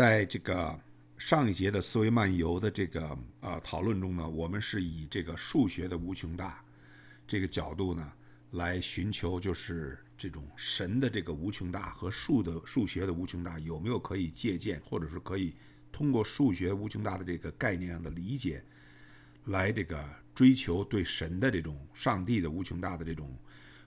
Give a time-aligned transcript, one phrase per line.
[0.00, 0.80] 在这个
[1.18, 6.64] 上一节的思维漫游的这个呃讨论中呢，我们是以这个数学的无穷大
[7.26, 8.10] 这个角度呢，
[8.52, 15.54] 来寻求就是这种神的这个无穷大和数的数学的无穷大有没有可以借鉴，或者是可以
[15.92, 18.64] 通过数学无穷大的这个概念上的理解，
[19.44, 20.02] 来这个
[20.34, 23.30] 追求对神的这种上帝的无穷大的这种。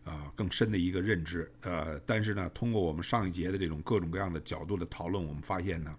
[0.04, 5.98] 啊，更深的一个认知，呃，但是呢，通过我们上一节的这种各种各样的角度的讨论，我们发现呢，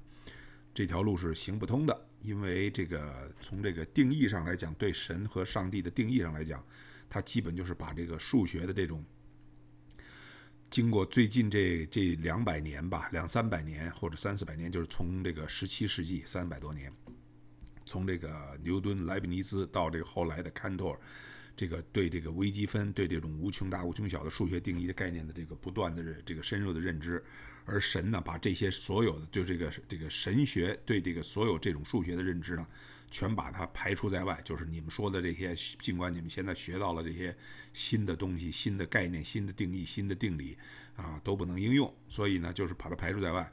[0.75, 6.63] 这条路是行不通的，因为这个从这个定义上来讲，对神和上帝的定义上来讲，
[7.09, 9.05] 它基本就是把这个数学的这种，
[10.69, 16.93] 经过最近这这两百年吧，两三百年或者三四百年，就是从这个十七世纪三百多年，
[17.87, 20.99] 从这个牛顿、莱布尼兹到这个后来的康托尔。
[21.57, 27.25] 这个对这个微积分、对这种无穷大、无穷小的数学定义的概念的这个不断的这个深入的认知，
[27.65, 32.67] 而神呢，把这些所有的就这个这个神学对这个所有这种数学的认知呢，
[33.11, 34.41] 全把它排除在外。
[34.45, 37.35] 就是你们说的这些，尽管你们现在学到了这些
[37.73, 40.57] 新的东西、新的概念、新的定义、新的定理
[40.97, 43.53] 啊，都不能应用，所以呢，就是把它排除在外。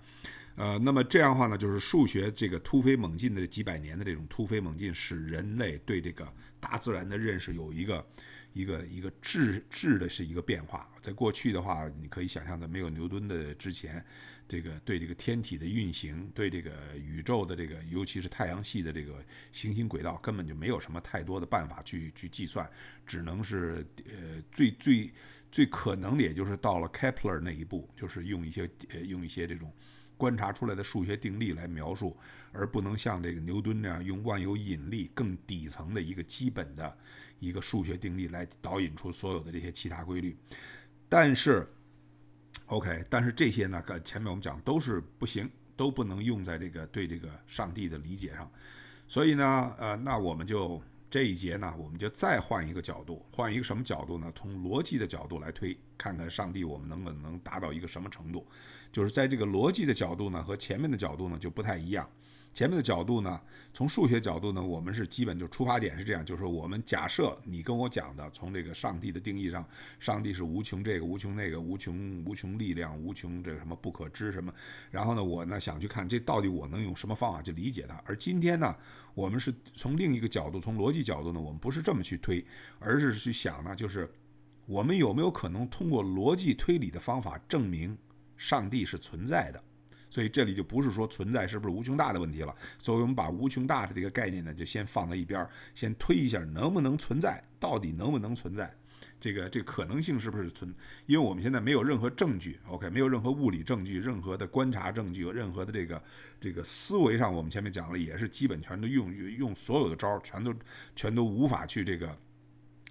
[0.58, 8.06] 呃，那么这样的话呢，就是数学这个突飞猛进的几百年的这种突飞猛进，使人类对这个大自然的认识有一个
[8.54, 10.90] 一个一个质质的是一个变化。
[11.02, 14.04] 在过去的话，你可以想象的，没有牛顿的之前，
[14.48, 22.70] 这个对这个天体的运行，对这个宇宙的这个，尤其是太阳系的这个行星轨道，根本就没有什么太多的办法去去计算，
[23.06, 25.10] 只能是呃最最
[25.52, 29.72] 最可能的，也就是到了 Kepler 那一步，就是用一些呃用一些这种。
[30.18, 32.16] 观察出来的数学定律来描述，
[32.52, 36.96] 而不能像这个牛顿那样用万有引力更底层的一个基本的
[37.42, 40.38] 一个数学定律来导引出所有的这些其他规律。
[41.10, 41.68] 但是
[42.68, 48.50] ，OK，但是这些呢，前面我们讲都是不行，都不能用在这个对这个上帝的理解上。
[49.08, 54.32] 所以呢，呃，那我们就这一节呢，我们就再换一个角度，换一个什么角度呢？
[54.34, 58.48] 从逻辑的角度来推，看看上帝我们能不能达到一个什么程度。
[58.92, 62.10] 就是在这个逻辑的角度呢，和前面的角度呢就不太一样。
[62.54, 63.40] 前面的角度呢，
[63.72, 69.66] 从数学角度呢，我们是基本就出发点是这样，就是说我们假设你跟我讲的，从这个上帝的定义上，
[70.00, 74.54] 上帝是无穷这个无穷那个无穷无穷力量无穷这个什么不可知什么。
[74.90, 77.96] 然后呢，我呢想去看这到底我能用什么方法去理解它。
[78.06, 78.76] 而今天呢，
[79.14, 82.46] 我们是从另一个角度，从逻辑角度呢，我们不是这么去推，
[82.80, 84.12] 而是去想呢，就是
[84.66, 87.98] 我们有没有可能通过逻辑推理的方法证明。
[88.38, 89.64] 上帝是存在的，
[90.12, 92.54] 所以这里就不是说存在是不是无穷大的问题了。
[92.78, 98.72] 所以我们把无穷大的这个概念呢，就先放在一边，先推一下能不能存在，到底能不能存在，
[99.20, 100.72] 这个这可能性是不是存？
[101.06, 106.04] 因为我们现在没有任何证据，OK，没有任何物理证据，任何的观察证据，任何的这个
[106.42, 110.54] 这个思维上，我们前面讲了，也是基本全都用用所有的招儿，全都
[110.94, 112.14] 全都无法去这个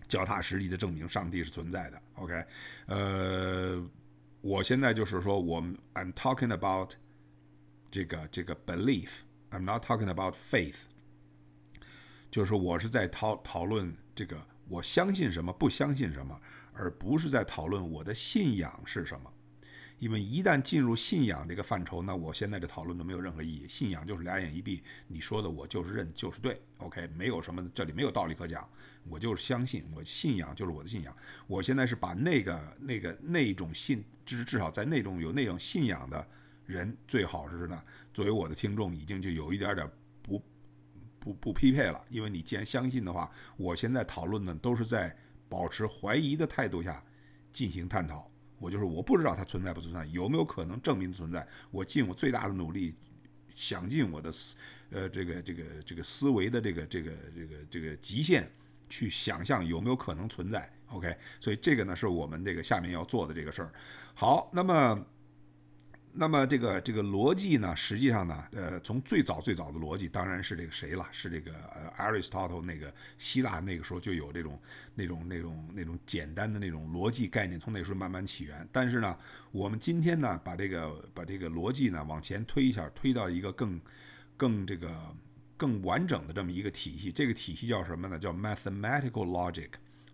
[0.08, 2.44] 脚踏实地的证明上帝是存在的，OK，
[2.86, 3.86] 呃。
[4.42, 6.94] 我现在就是说，我们 I'm talking about
[7.90, 10.76] 这个这个 belief，I'm not talking about faith，
[12.30, 16.40] 就是我是在讨讨论这个我相信什么，不相信什么，
[16.72, 19.32] 而不是在讨论我的信仰是什么。
[19.98, 23.68] 因为一旦进入信仰这个范畴，那我现在的讨论都没有任何意义。
[23.68, 28.66] 信仰就是俩眼一闭，你说的我就是认，就是对，OK，没有什么，这里没有道理可讲，
[29.04, 31.14] 我就是相信，我信仰就是我的信仰。
[31.46, 36.26] 我现在是把那个那个那种信，至至少在那种有那种信仰的
[36.70, 37.82] 人，最好是呢，
[38.14, 39.90] 作为我的听众，已经就有一点点
[40.22, 40.40] 不
[41.18, 42.00] 不不匹配了。
[42.08, 45.14] 因为你既然相信的话，我现在讨论呢，都是在
[45.48, 47.04] 保持怀疑的态度下
[47.52, 48.30] 进行探讨。
[48.58, 51.46] 我就是我不知道它存在不存在，有没有可能证明存在？
[51.70, 52.94] 我尽我最大的努力，
[53.54, 54.54] 想尽我的思，
[54.90, 58.48] 呃，这个这个这个思维的这个这个这个这个极限，
[58.88, 60.70] 去想象有没有可能存在。
[60.88, 63.72] OK，所以这个呢是我们这个下面要做的这个事儿。
[64.14, 65.06] 好，那么。
[66.12, 74.60] 那么这个这个逻辑呢，实际上呢，呃，从最早最早的逻辑当然是这个谁了，是这个呃，Aristotle 那个希腊那个时候就有这种
[74.94, 78.68] 那种那种那种简单的那种逻辑概念，从那时候慢慢起源。
[78.72, 79.16] 但是呢，
[79.52, 83.80] 我们今天呢，把这个把这个逻辑呢往前推一下，推到一个更
[84.36, 84.90] 更这个
[85.56, 87.12] 更完整的这么一个体系。
[87.12, 88.18] 这个体系叫什么呢？
[88.18, 89.70] 叫 Mathematical Logic。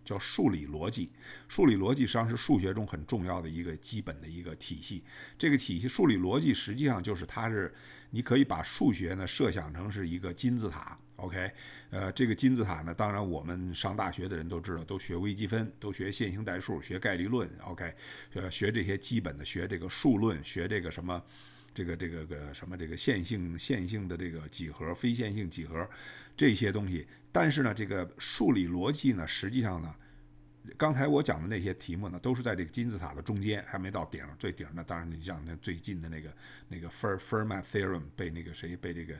[0.07, 1.11] 叫数理逻辑，
[1.49, 5.03] 数理逻辑实际上是数学中很重要的一个基本的一个体系。
[5.37, 7.73] 这个体系数理逻辑实际上就是它是，
[8.09, 10.97] 你可以把数学呢设想成是一个金字塔。
[11.17, 11.51] OK，
[11.89, 17.49] 呃，这个金字塔呢，当然我们上大学的人都知道，都学微积分，都学线性代数，学概率论。
[17.65, 17.93] OK，
[18.35, 21.21] 呃，学这些基本的，学这个数论，学这个什么。
[21.73, 25.87] 这个这个个什么这个线性线性的这个几何、非线性几何
[26.35, 27.05] 这些东西。
[27.39, 29.93] 但是呢，这个数理逻辑呢，实际上呢。
[30.75, 34.83] 刚才我讲的那些题目呢，都是在这个金字塔的中间，还没到顶最顶呢。
[34.83, 36.33] 当然，你像那最近的那个
[36.67, 39.15] 那个 Fer Fermat Theorem 被那个谁被这个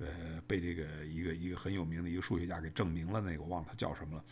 [0.00, 0.06] 呃
[0.46, 4.24] 被这个一个一个很有名的一个数学家给证明了，那个我忘了他叫什么了。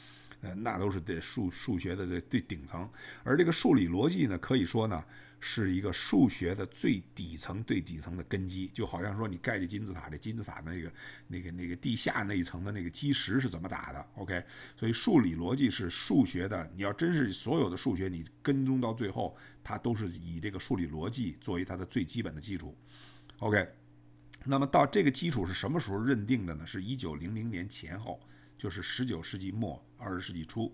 [0.42, 2.86] 呃，那都是对数数学的最最顶层。
[3.24, 5.02] 而这个数理逻辑呢，可以说呢。
[5.40, 10.92] 是一个数学的最底层、最底层的根基，就好像说你盖这金字塔，这金字塔那个、
[11.26, 14.44] 那个、那个地下那一层的那个基石是怎么打的？OK，
[14.76, 16.70] 所以数理逻辑是数学的。
[16.76, 19.34] 你要真是所有的数学，你跟踪到最后，
[19.64, 22.76] 它都是以这个数理逻辑作为它的最基本的基础。
[23.38, 23.66] OK，
[24.44, 26.66] 那么到这个基础是什么时候认定的呢？
[26.66, 28.20] 是一九零零年前后，
[28.60, 30.70] 就是十九世纪末、二十世纪初。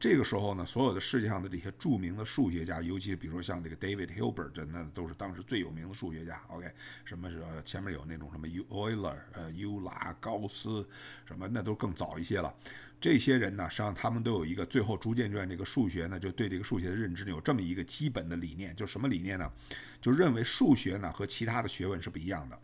[0.00, 6.40] 这个时候呢，所有的世界上的这些著名的数学家，尤其比如说像这个 David Hilbert，那都是当时最有名的数学家。
[6.48, 6.70] OK，
[7.04, 10.88] 什么是前面有那种什么 Euler，呃，尤拉、高斯，
[11.26, 12.54] 什么那都更早一些了。
[12.98, 19.52] 这些人呢，实际上他们都有一个最后逐渐转这个数学呢，就对这个数学的认知呢有这么一个基本的理念，就什么理念呢？
[20.00, 22.58] 就认为数学呢和其他的学问是不一样的。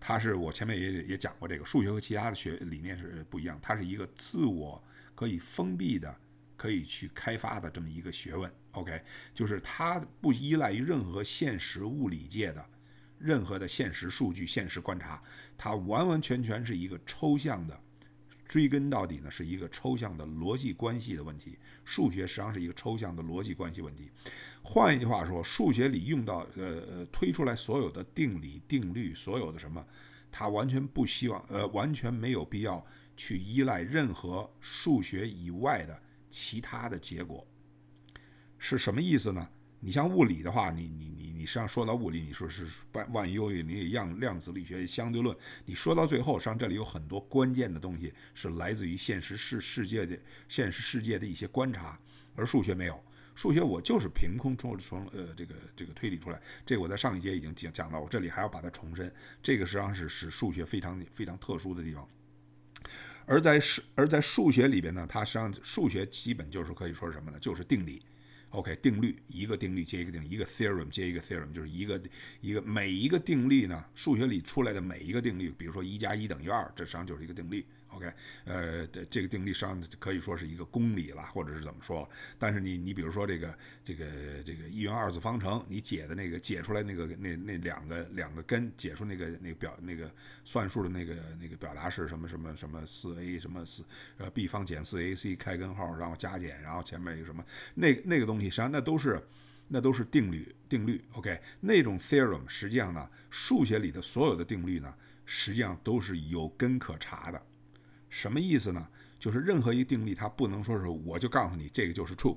[0.00, 4.82] 它是我前面也也讲过，这个数学和其他的学理念是不一样，它是一个自我
[5.14, 6.16] 可以封闭的。
[6.56, 9.02] 可以去开发的这么一个学问，OK，
[9.34, 12.62] 就是它不依赖于任何现实物理界的
[13.18, 15.22] 任何的现实数据、现实观察，
[15.56, 17.80] 它完完全全是一个抽象的，
[18.50, 21.56] 追根到底呢是一个抽象的逻辑关系的问题。
[21.84, 24.10] 数学实际上是一个抽象的逻辑关系问题。
[24.60, 29.86] 换一句话说，数学里用到呃呃推出来所有的定理、定律，所有的什么，
[30.32, 32.84] 它完全不希望呃完全没有必要
[33.16, 36.02] 去依赖任何数学以外的。
[36.28, 37.46] 其他的结果
[38.58, 39.48] 是什么意思呢？
[39.80, 50.18] 你像物理的话，你你你你实际上说到物理，你说是万万有引力、量量子力学、相对论，你说到最后，实际上这里有很多关键的东西是来自于现实世世界的
[50.48, 51.98] 现实世界的一些观察，
[52.36, 53.02] 而数学没有。
[53.34, 56.38] 数学我就是凭空从从呃这个这个推理出来。
[56.66, 59.10] 这个我在上一节已经讲讲到，我这里还要把它重申。
[59.42, 62.06] 这个实际上是是数学非常非常特殊的地方。
[63.24, 67.38] 而在数而在数学里边呢，它实际上数学基本就是可以说是什么呢？
[67.38, 68.02] 就是定理
[68.50, 72.00] ，OK，定律，一个定律接一个定律，一个 theorem 接一个 theorem，就是一个
[72.40, 77.64] 一个每一个定律呢，数学里出来的每一个定律，比如说一加一等于二，这实际上就是一个定律。
[77.92, 78.12] OK，
[78.44, 82.08] 呃，这这个定律上可以说是一个公理了，或者是怎么说？
[82.38, 84.06] 但是你你比如说这个这个
[84.44, 90.10] 这个一元二次方程，你解的那个解出来那个那那两个两个根，解出那个那个表那个
[90.44, 93.84] 算术的那个那个表达式什么什么什么四 a 什么四
[94.18, 97.44] 呃 b 方减四 ac 开根号，然后加减，然后前面一个什么
[97.74, 99.20] 那那个东西，实际上那都是
[99.66, 101.02] 那都是定律定律。
[101.14, 104.94] OK，那种 theorem 实际上呢，数学里的所有的定律呢，
[105.24, 107.46] 实际上都是有根可查的。
[108.10, 108.86] 什么意思呢？
[109.18, 112.36] 就是任何一个定律，它不能说是我就告诉你这个就是 true，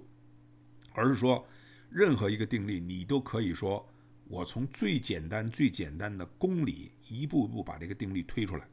[0.94, 1.46] 而是说
[1.90, 3.86] 任何一个定律，你都可以说
[4.26, 8.66] 我从最简单、最简单的公理一步步把这个定律推出来。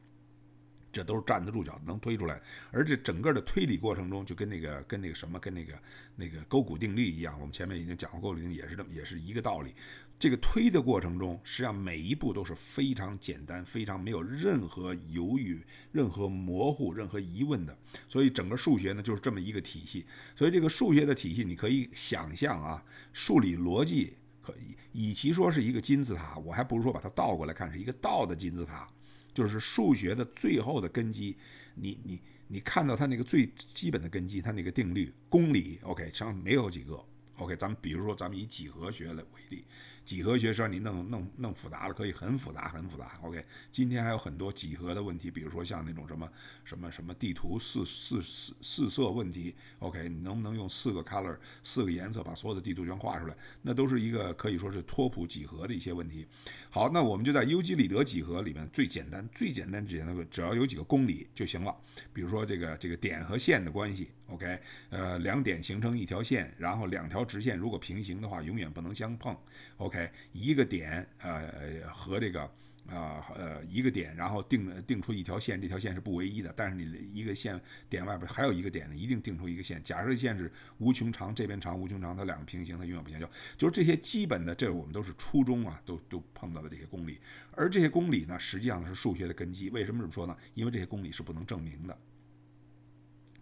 [0.93, 2.41] 这都是站得住脚，能推出来。
[2.69, 5.81] 而这整个的推理过程中，就跟那个跟那个什么，跟那个
[6.17, 7.39] 那个勾股定律一样。
[7.39, 9.73] 我们前面已经讲过，勾股定律也是这么，也是一个道理。
[10.21, 15.59] 这个推的过程中，实际上每一步都是非常简单，非常没有任何犹豫、
[15.91, 17.75] 任何模糊、任何疑问的。
[18.07, 20.05] 所以整个数学呢，就是这么一个体系。
[20.35, 24.13] 所以这个数学的体系，你可以想象啊，数理逻辑
[24.43, 28.87] 可以，与其说是一个金字塔，我还不如说把它倒过来看，是一个倒的金字塔。
[29.33, 31.35] 就是数学的最后的根基，
[31.73, 37.03] 你你你看到它那个最基本的根基，它那个定律公理，OK，实际上没有几个
[37.37, 39.65] ，OK，咱们比如说咱们以几何学来为例。
[40.11, 43.17] 几何学实际上你弄弄弄复杂了，可以很复杂很复杂。
[43.21, 46.29] OK，今天还有很多几何的问题，比如说像那种什么
[46.65, 49.55] 什么什么地图四四四四色问题。
[49.79, 53.37] OK，你能不能用四个 color 四个颜色把所有的地图全画出来？
[53.61, 56.27] 那都是一个可以说是拓扑几何的一些问题。
[56.69, 61.73] 好，那我们就在尤几里得几何里面最简单最简单最简单的，只要有几个公理就行了。
[62.11, 64.09] 比如说这个这个点和线的关系。
[64.31, 64.59] OK，
[64.89, 69.35] 呃，两点形成一条线，然后两条直线如果平行的话，永远不能相碰。
[69.77, 72.49] OK，一个点，呃，和这个。
[72.87, 77.57] 啊呃一个点，然后定定出一条线，这条线是不唯一的，但是你一个线
[77.87, 79.81] 点外边还有一个点呢，一定定出一个线。
[79.83, 83.29] 假设线是无穷长，这边长无穷长，它两个平行，它永远不相交。
[83.55, 87.19] 就是这些基本的，这我们都是初中啊，都都碰到的这些公理。
[87.51, 89.69] 而这些公理呢，实际上是数学的根基。
[89.69, 90.35] 为什么这么说呢？
[90.55, 91.97] 因为这些公理是不能证明的，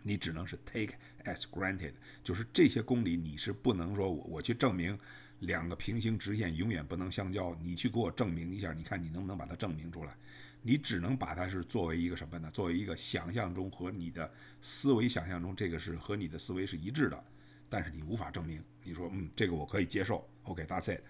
[0.02, 0.94] 你只能是 take
[1.26, 4.98] as granted，就是这些公理你是不能说我我去证明。
[5.40, 7.58] 两个平行直线永远不能相交。
[7.62, 10.14] 你去给我证明一下，你看你能不能把它证明出来？
[10.62, 12.52] 你只能把它是作为一个什么呢？
[12.52, 14.30] 作为一个想象中和你的
[14.62, 17.24] 思维想象中这个是和你的思维是一致的，
[17.70, 18.62] 但是你无法证明。
[18.84, 20.30] 你说嗯，这个我可以接受。
[20.44, 21.02] OK，that's it。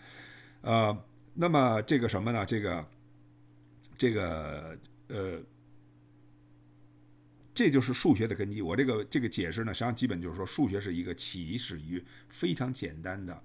[0.62, 2.46] 呃，那么这个什么呢？
[2.46, 2.88] 这个
[3.98, 4.78] 这个
[5.08, 5.44] 呃。
[7.60, 8.62] 这就是数学的根基。
[8.62, 13.44] 我这个这个解释呢，实际上基本就是说，数学是一个起始于非常简单的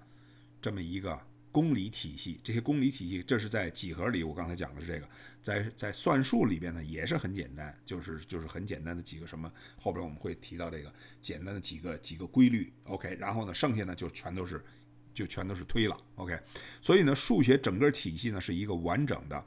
[0.62, 2.38] 这么一个公理体系。
[2.40, 5.08] 这些公理体系，这是在几何里，我刚才讲的是这个，
[5.42, 12.72] 在在算术里边呢，也是很简单，就是就是很简单的几个什么，后边我们会提到这个简单的几个几个规律。
[12.84, 14.64] OK，然后呢，剩下呢就全都是
[15.12, 15.96] 就全都是推了。
[16.14, 16.38] OK，
[16.80, 19.44] 所以呢，数学整个体系呢是一个完整的。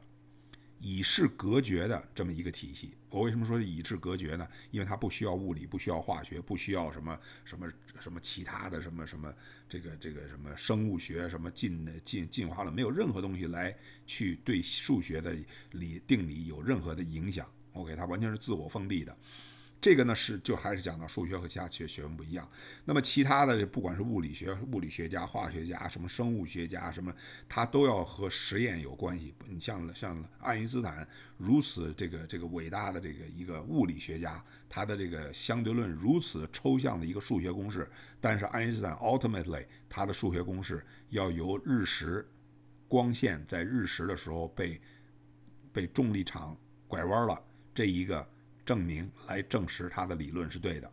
[0.80, 4.48] 以示隔绝的这么一个体系，我为什么说以示隔绝呢？
[4.72, 7.68] 因为它不需要物理，不需要化学，不需要什么什么
[8.00, 9.34] 什么其他的什么什么
[9.68, 15.36] 这个这个什么生物学什么进进进化论，没有任何东西来去对数学的
[15.72, 17.52] 理定理有任何的影响。
[17.74, 19.18] OK，它完全是自我封闭的。
[19.80, 22.50] 这个呢是就还是讲到数学和其他学学问不一样。
[22.84, 27.14] 那么其他的不管是物理学、物理学家、化学家、什么生物学家什么，
[27.48, 29.36] 他都要和实验有关系。
[29.46, 31.08] 你像像爱因斯坦
[31.38, 37.88] 如此这个这个伟大的这个一个物理学家，他的这个相对论如此抽象的一个数学公式，
[38.20, 42.28] 但是爱因斯坦 ultimately 他的数学公式要由日食
[42.88, 44.82] 光线在日食的时候被
[45.72, 46.58] 被重力场
[46.88, 47.40] 拐弯了
[47.76, 48.28] 这一个。
[48.68, 50.92] 证明来证实他的理论是对的，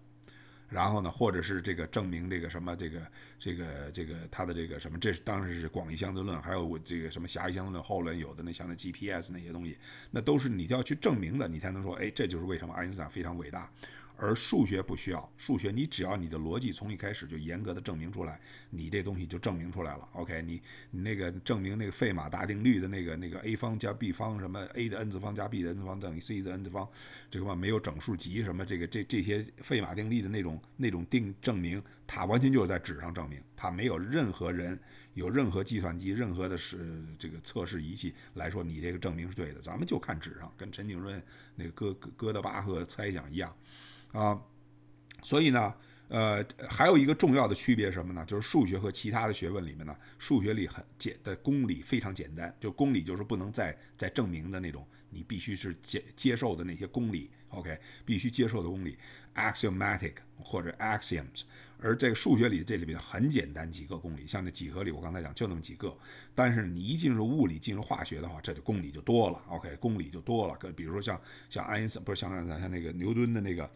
[0.68, 3.02] 然后呢，或者是这个证明这个什么这个
[3.40, 9.76] 这个这个他的这个什么，这是当时是广义相对论，还有我这个什么狭义相对论后来有的那像那 GPS 那些东西，
[10.12, 13.68] 那都是你要去证明的，你才能说，哎，这就是为什么爱因斯坦非常伟大。
[14.16, 18.40] 而数学不需要，数学你只要你的逻辑从一开始就严格的证明出来，
[18.70, 20.08] 你这东西就证明出来了。
[20.12, 26.62] OK，你你那个证明那个费马大定律的那个那个 a 方加 b 方什么 a 的 n 次方加 b 的 n 次方等于 c 的 n
[26.62, 26.88] 次方，
[27.30, 34.78] 这个嘛没有整数集什么这个这这些费马定律的那种那种定证明，它完全就是在纸上证明，它没有任何人
[35.14, 41.20] 有任何计算机任何的是这个测试仪器来说你这个证明是对的，咱们就看纸上，跟陈景润
[41.56, 43.54] 那个哥哥德巴赫猜想一样。
[44.14, 44.40] 啊，
[45.24, 45.74] 所以呢，
[46.06, 48.24] 呃，还有一个重要的区别什么呢？
[48.24, 58.96] 就是数学和其他的学问里面呢，数学里很简的公理非常简单，就公理就是不能再再证明的那种，你必须是接接受的那些公理，OK，必须接受的公理
[59.34, 61.42] ，axiomatic 或者 axioms。
[61.80, 65.94] 而这个数学里这里边很简单几个公理，像那几何里我刚才讲就那么几个，
[66.36, 70.54] 但是你一进入物理、进入化学的话，这就公理就多了，OK，公理就多了。
[70.54, 73.68] 可比如说像像爱因斯坦不是像像那个牛顿的那个。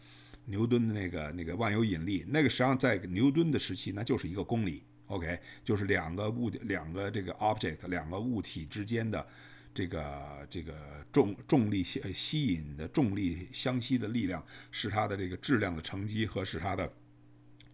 [0.49, 9.25] 牛顿的那个那个万有引力，那个实际上在牛顿的时期，那就是一个公理，OK，就是两个物两个这个 object 两个物体之间的
[9.73, 16.91] 这个这个重重力吸吸引的重力相吸的力量，是它的这个质量的乘积和使它的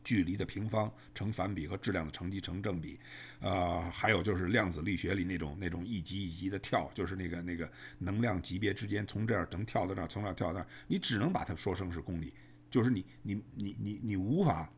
[0.04, 3.00] 距离的平方成反比和质量的乘积成正比，
[3.40, 12.34] 呃，还有就是量子力学里那种那种一级一级的跳，就是那个那个能量级别之间从这儿能跳到那儿，从那儿跳到那儿，你只能把它说成是公理。
[12.76, 14.70] 就是你你你你你无法，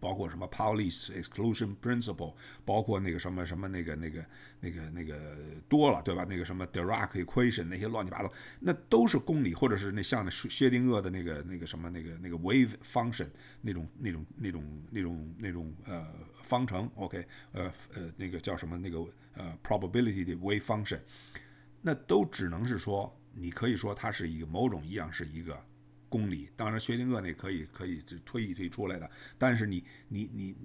[0.00, 2.34] 包括什么 Pauli's exclusion principle，
[2.64, 4.24] 包括那个什么什么那个那个
[4.58, 5.36] 那个那个
[5.68, 6.24] 多了，对吧？
[6.26, 13.28] 那个什么 Dirac equation 那些乱七八糟，那都是公理，或者是那像那薛定谔的那个那个什么那个那个 wave function
[13.60, 16.06] 那种那种那种那种那种呃
[16.42, 17.22] 方程，OK，
[17.52, 18.98] 呃呃那个叫什么那个
[19.34, 21.00] 呃 probability 的 wave function，
[21.82, 25.62] 那都只能是说，你可以说它是一个某种一样是一个。
[26.10, 30.56] 公理，当然薛定谔那可以可以推一推出来的，但是你你你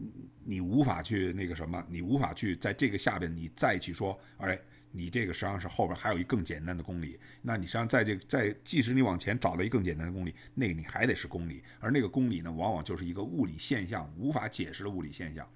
[0.43, 4.59] 你无法去那个什么，你无法去在这个下边你再去说，哎，
[4.91, 15.47] 你这个实际上是后边还有一更简单的公理，那你实际上在这在即使你往前找到一更简单的公理，那个你还得是公理，而那个公理呢，往往就是一个物理现象，无法解释的物理现象。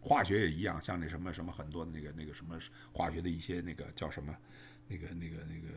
[0.00, 2.58] 化学也一样，像那什么什么很多那个那个什么
[2.92, 4.36] 化学的一些那个叫什么，
[4.86, 5.68] 那个那个那个。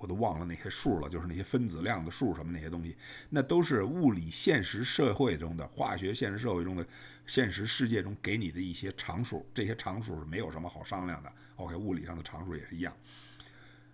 [0.00, 2.96] 我都忘了那些数了，就是那些分子量的数什么那些东西，
[3.28, 6.86] 那都是物理现实社会中的化学现实社会中的
[7.26, 11.32] 现实世界中给你的一些常数，这些常数是没有什么好商量的。
[11.56, 12.96] OK，物理上的常数也是一样，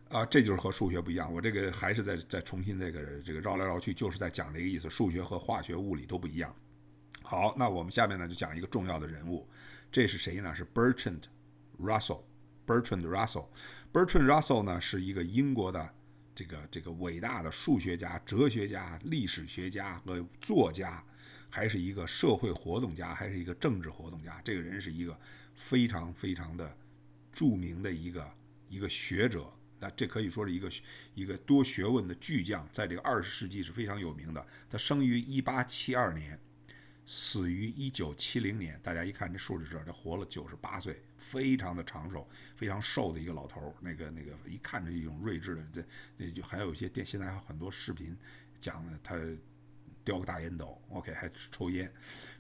[0.09, 1.33] 啊，这就是和数学不一样。
[1.33, 4.89] 我这个还是在在重新这个这个绕来绕去，就是在讲这个意思。
[4.89, 6.55] 数学和化学、物理都不一样。
[7.23, 9.49] 好，那我们下面呢就讲一个重要的人物，
[9.91, 10.55] 这是谁呢？
[10.55, 11.23] 是 Bertrand
[11.81, 12.21] Russell。
[12.65, 13.47] Bertrand Russell。
[13.93, 15.95] Bertrand Russell 呢是一个英国的
[16.37, 21.03] 这个这个伟大的数学家、哲学家、历史学家和作家，
[21.49, 24.39] 还是一个社会活动家，还是一个政治活动家。
[24.45, 25.19] 这个人是一个
[25.55, 26.77] 非常非常的
[27.33, 28.31] 著名的一个
[28.69, 29.51] 一个学者。
[29.79, 30.71] 那这可以说是一个
[31.15, 34.47] 一个多学问的巨匠，在这个二十世纪是非常有名的。
[34.69, 36.39] 他生于一八七二年，
[37.07, 38.79] 死于一九七零年。
[38.83, 43.73] 大家一看这数字这，他活了九十八岁，非常的长寿，非常瘦的一个老头儿。
[43.81, 45.85] 那个那个一看着一种睿智的，这
[46.19, 48.15] 这就还有一些电，现在还有很多视频
[48.61, 49.17] 讲的他
[50.05, 51.91] 叼个大烟斗，OK 还抽烟。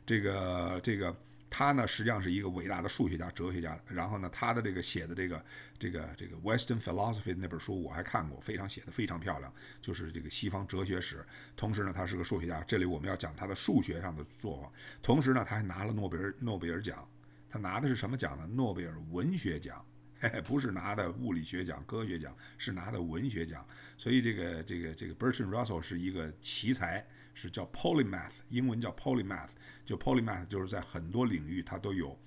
[0.04, 1.16] 这个这个。
[1.48, 3.80] 他呢，实际上是一个伟大的数学家、哲学家。
[3.86, 5.44] 然后呢，他的这个写的这个、
[5.78, 11.24] 这个、这个《Western Philosophy》那本书我还看过，非常写的非常漂亮，就是这个西方哲学史。
[11.56, 12.62] 同时呢，他是个数学家。
[12.64, 14.70] 这里我们要讲他的数学上的作风。
[15.00, 17.08] 同时呢，他还拿了诺贝尔诺贝尔奖。
[17.48, 18.46] 他拿的是什么奖呢？
[18.48, 19.82] 诺贝尔文学奖，
[20.18, 23.66] 嘿嘿不是拿的物理学奖、科学奖，是拿的文学奖。
[23.96, 27.06] 所以这个、这个、这个 Bertrand Russell 是一个奇才。
[27.36, 29.50] 是叫 polymath，英文叫 polymath，
[29.84, 32.18] 就 polymath 就是在很多领域它都有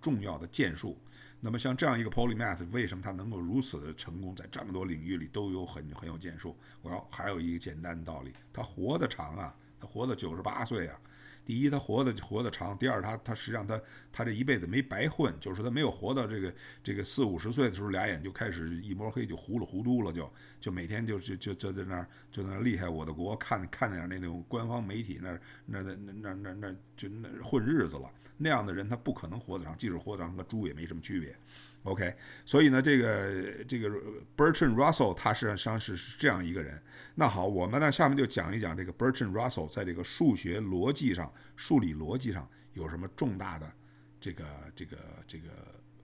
[0.00, 0.98] 重要的建树。
[1.38, 6.56] 那么像这样一个 polymath，为什么它能够如此的成功，在这么多领域里都有很很有建树？
[6.80, 10.98] 我要还有一个简单的道理，他活得长啊，他活到九十八岁啊。
[11.44, 28.10] 第一，他活的活的长；第二，他他实际上他他这一辈子没白混，就是他没有活到这个这个四五十岁的时候，俩眼就开始一摸黑，就糊里糊涂了，就就每天就就就就在那儿就在那厉害我的国，看看点那种官方媒体那那那那那那那就那混日子了。
[28.36, 31.36] 那样的人他不可能活得长，即使活得长，和猪也没什么区别。
[31.84, 32.12] OK，
[32.44, 33.88] 所以呢，这个这个
[34.36, 36.82] Bertrand Russell 他实际上是是这样一个人。
[37.14, 43.72] 那好，我们呢下面就讲一讲这个 Bertrand Russell 在这个数学逻辑上、数理逻辑上有什么重大的
[44.18, 44.98] 这个这个
[45.28, 45.50] 这个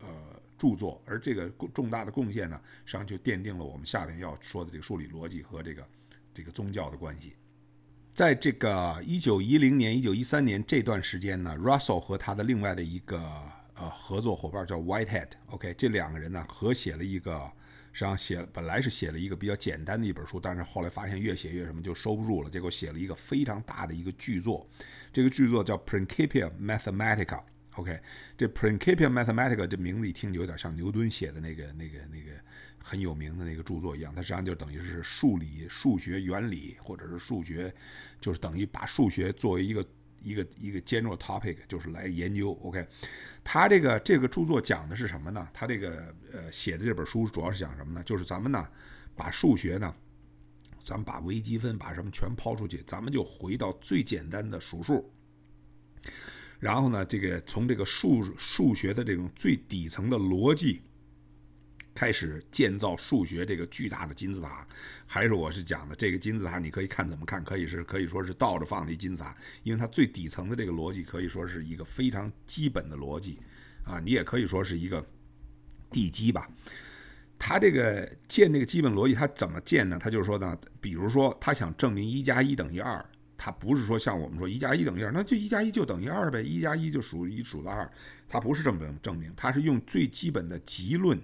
[0.00, 0.08] 呃
[0.56, 5.88] 著作，而这个重大的贡献呢，实际上就奠定了我们下面要说的这个数理逻辑和这个
[6.32, 7.34] 这个宗教的关系。
[8.12, 13.18] 在这个一九一零年、一九一三年这段时间呢，Russell 和他的另外的一个
[13.74, 17.50] 呃，合作伙伴叫 Whitehead，OK，这两个人呢合写了一个，
[17.92, 24.68] 实际上写本来是写了一个比较简单的一本书，但是后来发现越写越什么就收不住了，结果写了一个非常大的一个巨作，
[25.12, 27.98] 这个巨作叫 Principia Mathematica，OK，
[28.36, 32.32] 这 Principia Mathematica 这名字一听就有点像牛顿写的那个那个那个
[32.82, 37.72] 很有名的那个著作一样，它实际上就等于是数理数学原理或者是数学，
[38.20, 39.86] 就是等于把数学作为一个。
[40.22, 42.86] 一个一个 general topic 就是来研究，OK，
[43.42, 45.48] 他这个这个著作讲的是什么呢？
[45.50, 48.02] 他这个呃写的这本书主要是讲什么呢？
[48.02, 48.68] 就是咱们呢
[49.16, 49.96] 把数学呢，
[50.84, 55.10] 咱们把微积分把什么全抛出去，咱们就回到最简单的数数，
[56.58, 60.82] 然后呢这个从这个数数学的这种最底层的逻辑。
[61.94, 64.66] 开始建造数学这个巨大的金字塔，
[65.06, 73.38] 还是我是讲的这个金字塔，你可以看怎么看，可以是可以说是倒着放的一金字塔，因为它最底层的这个逻辑可以说是一个非常基本的逻辑
[73.84, 75.04] 啊，你也可以说是一个
[75.90, 76.48] 地基吧。
[77.38, 79.98] 它这个建这个基本逻辑，它怎么建呢？
[80.00, 83.04] 它就是说呢，比如说他想证明一加一等于二，
[83.36, 87.90] 它不是说像我们说一加一等于二，那就一加一就等于二呗，一加一就属于一数到二，
[88.28, 91.18] 它不是这么证明，它是用最基本的集论。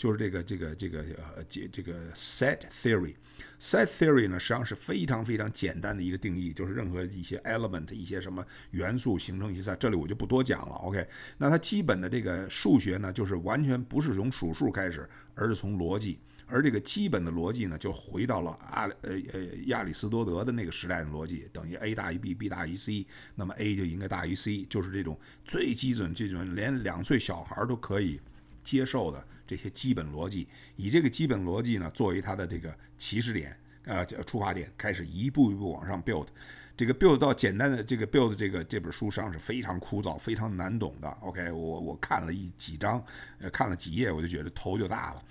[0.00, 1.00] 就是这个这个这个
[1.36, 10.74] 呃这这个 set theory，set theory 呢实际上是非常非常简单的一个定义，就是任何一些 element 一些什么元素形成一些在这里我就不多讲了。
[10.76, 28.18] OK，那它基本的这个数学呢，就是完全不是从数数开始，而是从逻辑，而这个基本的逻辑呢，就回到了阿呃呃亚里士多德的那个时代的逻辑，等于 a 大于 b，b 大于 c，那么 a 就应该大于 c，就是这种最基准这种连两岁小孩都可以。
[28.62, 36.28] 接受的这些基本逻辑，以这个基本逻辑呢作为它的这个起始点，呃，出发点，开始一步一步往上 build。
[36.76, 41.08] 这个 build 到简单的这个 build 这个这本书上是非常枯燥、非常难懂的。
[41.22, 43.04] OK，我我看了一几章，
[43.40, 45.22] 呃，看了几页，我就觉得头就大了，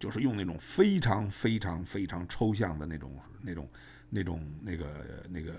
[0.00, 3.68] 就是用那种非常非常非常抽象的那种那种
[4.10, 5.54] 那种那个那个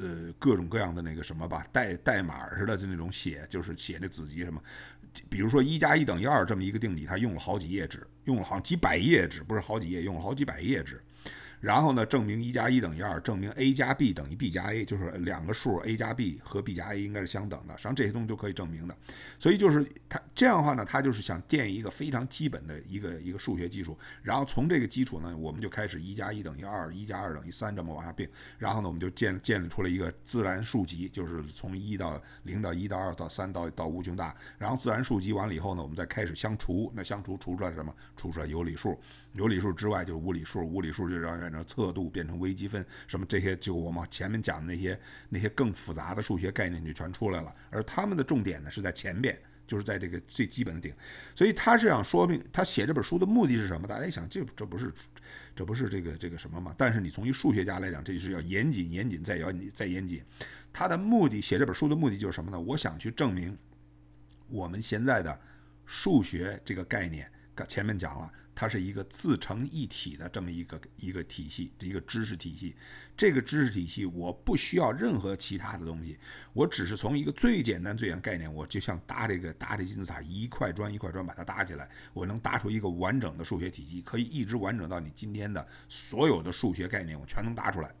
[0.00, 4.60] 呃各种各样的那个什么吧，代代码似的就那种写，就是写那子集什么。
[5.28, 11.00] 比如说一加一等于二这么一个定理，他用了好几页纸，用了好几百页纸，不是好几页，用了好几百页纸。
[11.60, 18.96] 然后呢，证明一加一等于二，证明 a 加 b 等于 b 加 a，就是两个数 a 加 b 和 b 加 a 应该是相等的，实际上这些东西都可以证明的。
[19.38, 37.94] 所以就是他这样的话呢，他就是想建一个非常基本的一个一个数学基础，然后从这个基础呢，我们就开始一加一等于二，一加二等于三这么往下并，然后呢，我们就建建立出了一个自然数集，就是从一到零到一到二到三到到无穷大，然后自然数集完了以后呢，我们再开始相除，那相除除出来什么？
[38.16, 38.98] 除出来有理数，
[39.36, 47.54] 有理数之外就是无理数，无理数就让变成测度，变成微积分，什么这些就我们前面讲的那些那些更复杂的数学概念就全出来了。
[47.70, 50.94] 而他们的重点呢是在前边，就是在这个最基本的顶。
[51.34, 53.86] 所以他是想说明，他写这本书的目的是什么？
[53.86, 54.90] 大家一想，这这不是
[55.54, 56.74] 这不是这个这个什么嘛？
[56.78, 60.22] 但是你从一数学家来讲，这就是要严谨、严谨再要再严谨。
[60.72, 62.58] 他的目的写这本书的目的就是什么呢？
[62.58, 63.56] 我想去证明
[64.48, 65.38] 我们现在的
[65.84, 67.30] 数学这个概念。
[67.66, 72.74] 前面讲了，它是一个自成一体的这么一个一个体系，一个知识体系。
[73.16, 76.18] 这个知识体系我不需要任何其他的东西，
[76.54, 87.94] 我只是从一个最简单最简单概念，我就像搭这个搭这金字塔，一块砖一块砖把它搭起来，我能搭出一个完整的数学体系，可以一直完整到你今天的所有的数学概念，我全能搭出来。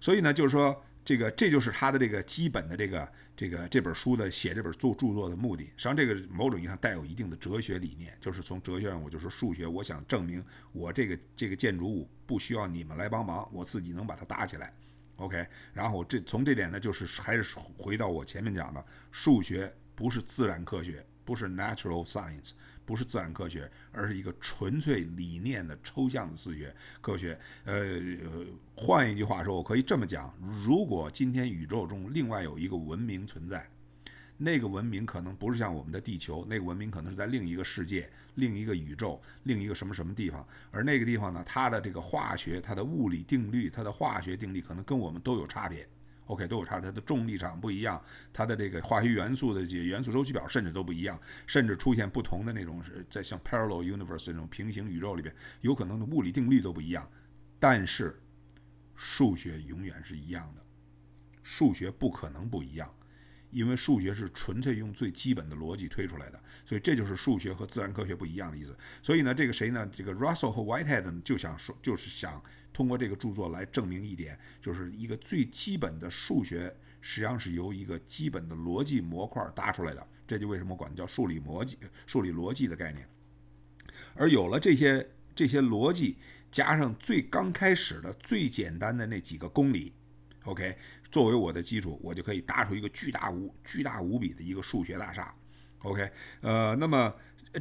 [0.00, 0.80] 所以呢，就是说。
[1.04, 5.66] 这个这就是它的这个基本的这个这个这本书的写这本著著作的目的。
[5.66, 14.74] 实际上，这个某种意义上带有一定的哲学理念，就是从哲学上，我就说数学，我想证明我这个这个建筑物不需要你们来帮忙，我自己能把它搭起来。
[15.18, 22.50] OK，然后这从这点呢，就是还是回到我前面讲的，数学不是自然科学，不是 natural science。
[22.88, 27.38] 不是自然科学，而是一个纯粹理念的抽象的自学科学。
[27.66, 28.00] 呃，
[28.74, 33.68] 换一句话说，我可以这么讲：如果今天宇宙中另外有一个文明存在，
[34.38, 45.86] 那个文明可能不是像我们的地球，那个文明可能是在另一个世界、另一个宇宙、另一个什么什么地方，而那个地方呢，它的这个化学、它的物理定律、它的化学定律可能跟我们都有差别。
[46.28, 57.10] OK，都有差，它的重力场不一样，它的这个化学元素的这元素周期表甚至都不一样，甚至出现不同的那种是在像 parallel universe 这种平行宇宙里边，有可能的物理定律都不一样，
[57.58, 58.18] 但是
[58.94, 60.62] 数学永远是一样的，
[61.42, 62.94] 数学不可能不一样。
[63.50, 68.76] 因为数学是纯粹用最基本的逻辑推出来的，所以这就是数学和自然科学不一样的意思。
[69.02, 69.88] 所以呢，这个谁呢？
[69.90, 72.42] 这个 Russell 和 Whitehead 就想说，就是想
[72.78, 80.08] 通过这个著作来证明一点，就是一个最基本的数学实际上是由一个基本的逻辑模块搭出来的。
[80.28, 83.04] 这就为什么管叫数理逻辑、数理逻辑的概念。
[84.14, 86.18] 而有了这些这些逻辑，
[86.52, 89.92] 加上最刚开始的最简单的那几个公理
[90.44, 90.78] ，OK。
[91.10, 95.34] 作为我的基础，我就可以搭出一个巨大无巨大无比的一个数学大厦。
[95.80, 96.08] OK，
[96.42, 97.12] 呃，那么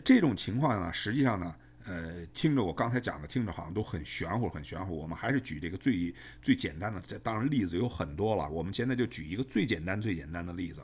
[0.04, 1.56] 这种情况呢，实际上呢，
[1.88, 4.98] 呃，听着我刚才讲的，听着好像都很玄乎，很玄乎。
[4.98, 8.50] 我们还是举这个最最简单的，这当然例子有很多了。
[8.50, 10.82] 我们现在就举一个最简单、最简单的例子。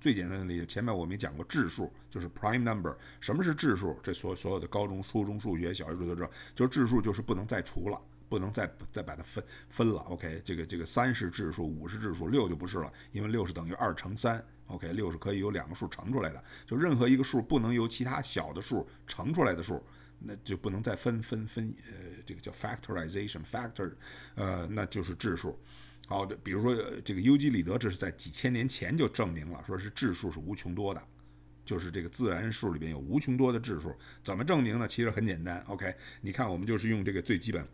[0.00, 2.96] 最简单的例子，前面我们讲过质数，就是 prime number。
[3.20, 3.98] 什么是质数？
[4.02, 8.00] 这所所有的高中、初中数学、小学数都知道，就是质数就是不能再除了。
[8.30, 19.82] 不能再再把它分分了，OK，这个这个三是质数，五是质数，六就不是了，因为六是等于二乘三，OK，六是可以由两个数乘出来的，就任何一个数不能由其他小的数乘出来的数，
[20.18, 23.92] 那就不能再分分分，呃，这个叫 factorization，factor，
[24.34, 25.58] 呃，那就是质数。
[26.06, 31.02] 好，比如说这个尤几里得，这是在几千年前就证明了，说是质数是无穷多的，
[31.64, 33.94] 就是这个自然数里边有无穷多的质数。
[34.24, 34.88] 怎么证明呢？
[34.88, 37.66] 其实很简单，OK，你看我们就是用这个最基本。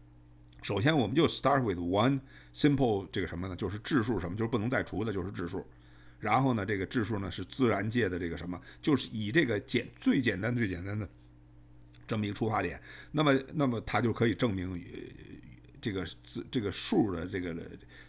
[0.62, 2.18] 首先，我们就 start with one
[2.54, 3.54] simple 这个什么呢？
[3.54, 5.64] 就是质数什么，就是不能再除的，就是质数。
[6.18, 11.08] 然后呢，这个质数呢是自然界的这个什么，就是以这个简最简单最简单的
[12.06, 14.80] 这么一个出发点，那么那么它就可以证明呃
[15.80, 17.54] 这个自这个数的这个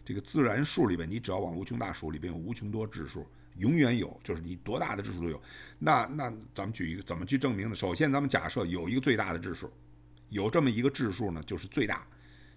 [0.03, 3.25] 这个自然数里边，你只要往无穷大数里边有无穷多质数，
[3.57, 5.41] 永远有，就是你多大的质数都有。
[5.79, 7.75] 那那咱们举一个怎么去证明呢？
[7.75, 9.71] 首先，咱们假设有一个最大的质数，
[10.29, 12.07] 有这么一个质数呢，就是最大。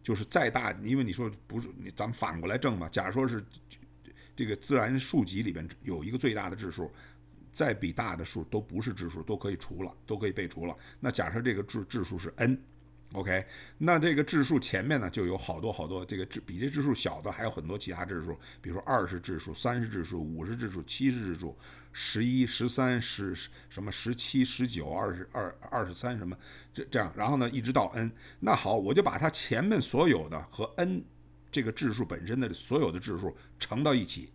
[0.01, 2.89] 就是再大，因为你说不是你，咱们反过来证嘛。
[2.89, 3.45] 假如说是
[4.35, 6.91] 这个自然数集里边有一个最大的质数，
[7.59, 10.77] 再比大的数都不是质数，都可以除了，都可以被除了。
[11.01, 13.45] 那假设这个质质数是 n，OK，
[13.79, 21.57] 那这个质数前面呢就有好多好多这个质比这质数小的还有很多其他质数，比如说二是质数，三是质数，五是质数，七是质数。
[21.91, 23.35] 十一、十三、十
[23.69, 26.39] 什么十七、十九、二十二、二十三什么
[26.73, 28.13] 这这样，然后呢，一直到 n。
[28.39, 31.03] 那好，我就把它前面所有的和 n
[31.51, 34.31] 这个质数本身的所有的质数乘到一起，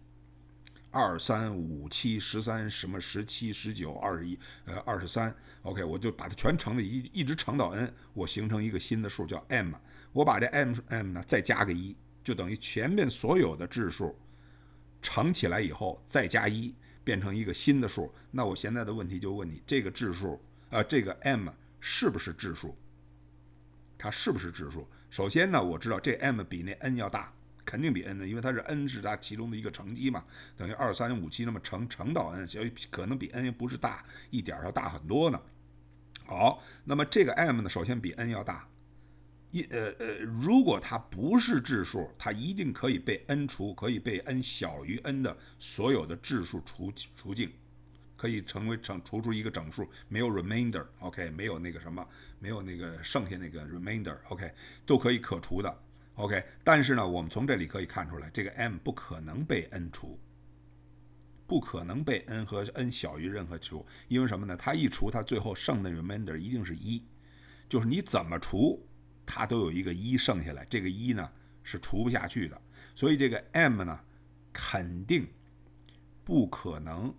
[0.93, 9.73] 二三五七十三什么十七、十九、二十一呃二十三，OK，我就把它全乘了一一直乘到 n，我形成一个新的数叫 m。
[10.11, 14.15] 我把这 m m 呢再加个一，就等于前面所有的质数
[15.01, 16.73] 乘起来以后再加一。
[17.05, 21.49] 变成一个新的数，那我现在的问题就问你：这个质数，呃，这个 m
[21.81, 22.77] 是不是质数？
[23.97, 24.87] 它是不是质数？
[25.09, 27.33] 首先呢，我知道这 m 比那 n 要大，
[27.65, 30.23] 肯定比 n 的，因为它是 n 是它其中的一个乘积嘛，
[30.57, 35.41] 等于二三五七，那么乘乘到 n，所以可能比 n 不是大一点儿，要大很多呢。
[36.25, 38.67] 好，那么这个 m 呢，首先比 n 要大
[39.51, 47.51] 一呃呃，如果它不是质数，它一定可以被 n 除，可以被 n 小于 n 的所有的质数除除净，
[48.17, 52.03] 可以成为整除出一个整数，没有 remainder，OK，没有那个什么，
[52.39, 54.51] 没有那个剩下那个 remainder，OK，
[54.87, 55.83] 都可以可除的
[56.15, 56.43] ，OK。
[56.63, 60.19] 但是呢，我们从这里可以看出来，这个 m 不可能被 n 除，
[61.47, 64.55] 不可能被 n 和 n 小于任何除，因为什么呢？
[64.57, 67.03] 它一除，它最后剩的 remainder 一定是一，
[67.67, 68.85] 就是你怎么除。
[69.25, 71.31] 它都有一个一剩下来，这个一呢
[71.63, 72.61] 是除不下去的，
[72.93, 73.97] 所以这个 m 呢
[74.51, 75.25] 肯定
[76.25, 77.15] 不可能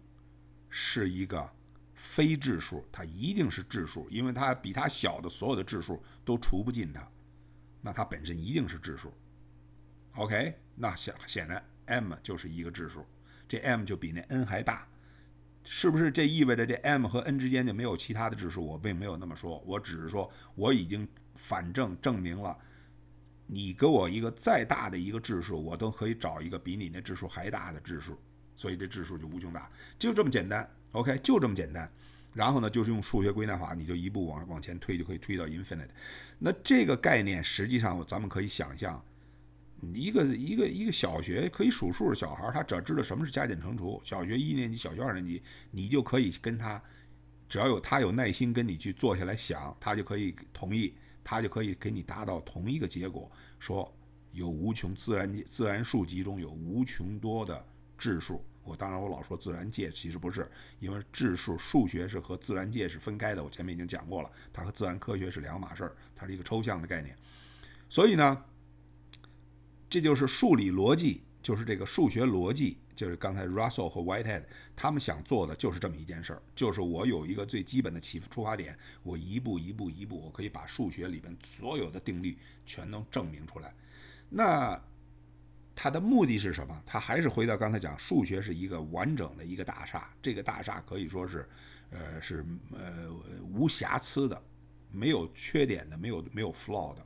[0.69, 1.51] 是一个
[1.95, 7.11] 非质数，它一定是质数，因为它比它小的所有的质数都除不进它，
[7.85, 9.12] 那它本身一定是质数。
[10.14, 13.05] OK，那显显然 m 就是一个质数，
[13.47, 14.88] 这 m 就比那 n 还大，
[15.62, 16.11] 是不是？
[16.11, 18.64] 这意味着这 m 和 n 之间就没有其他的质数？
[18.64, 21.07] 我并没有那么说，我只是说我已经。
[21.37, 22.57] 反正证明了，
[23.49, 28.16] 你给我一个再大的一个质数，我都可以找一个比你那质数还大的质数，
[28.55, 29.68] 所以这质数就无穷大，
[29.99, 30.70] 就这么简单。
[30.92, 31.92] OK，就这么简单。
[32.35, 35.88] 然后呢，就是用数学归纳法，你就一步往往前推，就可以推到 infinite。
[36.38, 39.03] 那这个概念实际上，咱们可以想象，
[39.94, 46.83] 一个一个一个小学可以数数的小孩，他只要知道什么是加减乘除，小学一年级、小学二年级，你就可以跟他，
[47.49, 50.94] 只要有他有耐心跟你去坐下来想，他就可以同意。
[51.27, 53.90] 他就可以给你达到同一个结果，说
[54.33, 57.66] 有无穷自然自然数集中有无穷多的
[57.97, 58.44] 质数。
[58.64, 63.44] 我当然我老说自然界，其实不是，因为质数数学是和自然界是分开的。
[63.44, 67.16] 我前面已经讲过了，它和自然科学是两码事儿，它是一个抽象的概念。
[67.88, 68.44] 所以呢，
[69.88, 72.79] 这就是数理逻辑，就是这个数学逻辑。
[72.96, 74.44] 就是刚才 Russell 和 Whitehead
[74.77, 83.74] 他们想做的就是这么一件事儿，就是我有一个最基本的起出发点，我一步一步一步，我可以把数学里边所有的定律全都证明出来。
[84.29, 84.81] 那
[85.75, 86.83] 它的目的是什么？
[86.87, 91.49] 它还是回到刚才讲，数学是一个完整的一个大厦，这个大厦可以说是，
[91.91, 93.11] 呃，是呃
[93.53, 94.43] 无瑕疵的，
[94.91, 97.05] 没有缺点的，没有没有 flaw 的。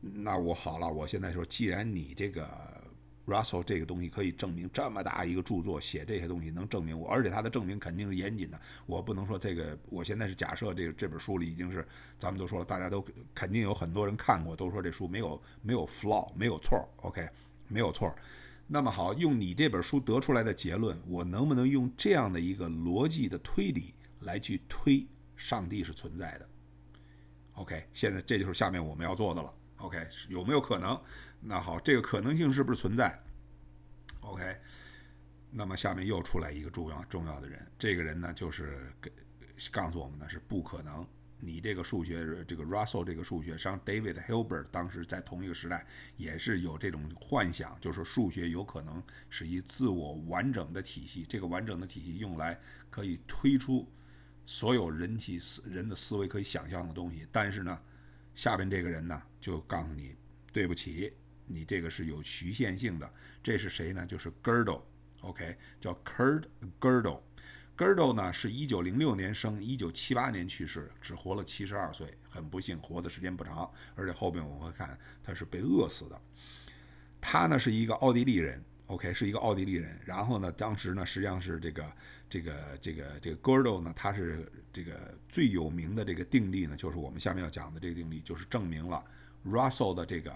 [0.00, 2.48] 那我好了，我现在说，既然你这个。
[3.26, 8.60] Russell 这个东西可以证明这么大一个著作写这些东西能证明我，而且他的证明肯定是严谨的。
[8.84, 13.02] 我不能说这个，我现在是假设这个这本书里已经是，咱们都说了，大家都
[13.34, 17.26] 肯定有很多人看过，都说这书没有没有 flaw 没有错，OK
[17.68, 18.14] 没有错。
[18.66, 26.48] 那么好，用你这本书得出来的结论，我能不能用这样的一个逻辑的推理来去推上帝是存在的
[27.54, 29.54] ？OK，现在这就是下面我们要做的了。
[29.76, 30.98] OK，有没有可能？
[31.40, 33.22] 那好，这个可能性是不是存在
[34.20, 34.42] ？OK，
[35.50, 38.90] 那么下面又出来一个重要重要的人，这个人呢就是
[39.70, 41.06] 告诉我们呢是不可能。
[41.40, 52.58] 你这个数学，这个 Russell 这个数学，像 David Hilbert 当时在同一个时代也是有这种幻想，就是数学有可能是一自我完整的体系，这个完整的体系用来
[52.90, 53.86] 可以推出
[54.46, 57.26] 所有人体思人的思维可以想象的东西。
[57.30, 57.82] 但是呢，
[58.34, 60.16] 下边这个人呢就告诉你，
[60.52, 61.12] 对不起。
[61.46, 64.06] 你这个是有局限性的，这是谁呢？
[64.06, 66.44] 就是 Girdle，OK，叫 Kurt
[66.80, 67.20] Girdle。
[67.76, 76.20] Girdle 呢是一九零六年生，一九七八年去世，只活了七十二岁，很不幸，活的时间不长，而且后边我们会看他是被饿死的。
[77.20, 79.98] 他呢是一个奥地利人，OK，是一个奥地利人。
[80.04, 81.92] 然后呢，当时呢实际上是这个
[82.30, 89.04] 这个这个这个 Girdle 呢，他是这个最有名的这个定律呢，就是我们下面要讲的这个定律，就是证明了
[89.44, 90.34] Russell 的这个。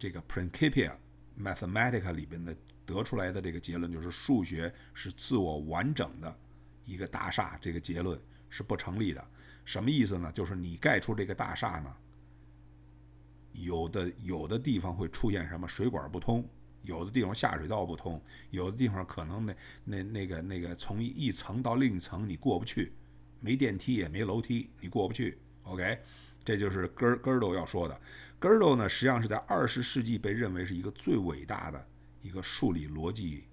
[0.00, 0.92] 这个 Principia
[1.36, 6.38] Mathematica 里边的得出来的这个结论就是数学是自我完整的
[6.88, 9.22] 一个大厦，这个结论是不成立的。
[9.66, 10.32] 什么意思呢？
[10.32, 11.94] 就是你盖出这个大厦呢，
[13.52, 16.48] 有的有的地方会出现什么水管不通，
[16.82, 22.94] 有的地方下水道不通，有的地方可能那那那个那个从一层到另一层你过不去，
[23.40, 25.36] 没电梯也没楼梯，你过不去。
[25.64, 26.00] OK，
[26.42, 28.00] 这就是根根儿都要说的。
[28.40, 31.86] Gödel 呢，实际上是在二十世纪被认为是一个最伟大的
[32.22, 33.44] 一个数理逻辑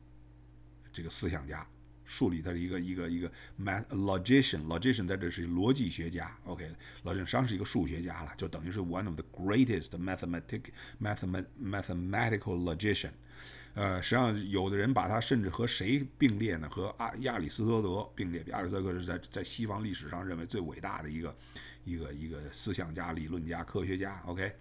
[0.93, 1.67] 这个思想家，
[2.05, 10.61] 数理的一个一个一个 math logician，logician 在这是逻辑学家，OK，logician 实际上是一个数学家了，就等于是 one of the greatest mathematic
[11.01, 13.11] mathemat mathematical logician。
[13.73, 16.69] 呃，实际上有的人把他甚至和谁并列呢？
[16.69, 21.35] 和阿亚里士多德并列，亚里士多德是在在西方历史上认为最伟大的一个
[21.83, 24.55] 一个一个思想家、理论家、科学家，OK。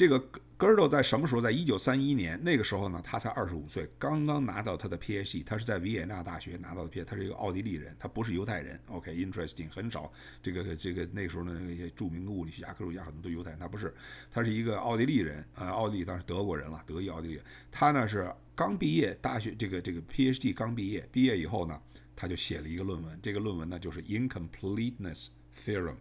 [0.00, 0.18] 这个
[0.58, 1.42] Gödel 在什么时候？
[1.42, 8.80] 在一九三一年，那个时候呢，他才二十五岁，刚刚拿到他的 PhD，他是在维也纳大学拿到的 PhD，他是一个奥地利人，他不是犹太人。
[8.86, 10.10] OK，interesting，很少
[10.42, 13.94] 这个这个那时候的那些著名的物理学家、科学家很多都犹太人，他不是，
[14.30, 17.40] 他是一个奥地利人，呃，奥地利当时德国人了，德意奥地利。
[17.70, 21.78] 他呢是刚毕业，大学这个这个 PhD 刚毕业，毕业以后呢，
[22.16, 25.96] 他就写了一个论文，这个论文呢就是 Incompleteness Theorem，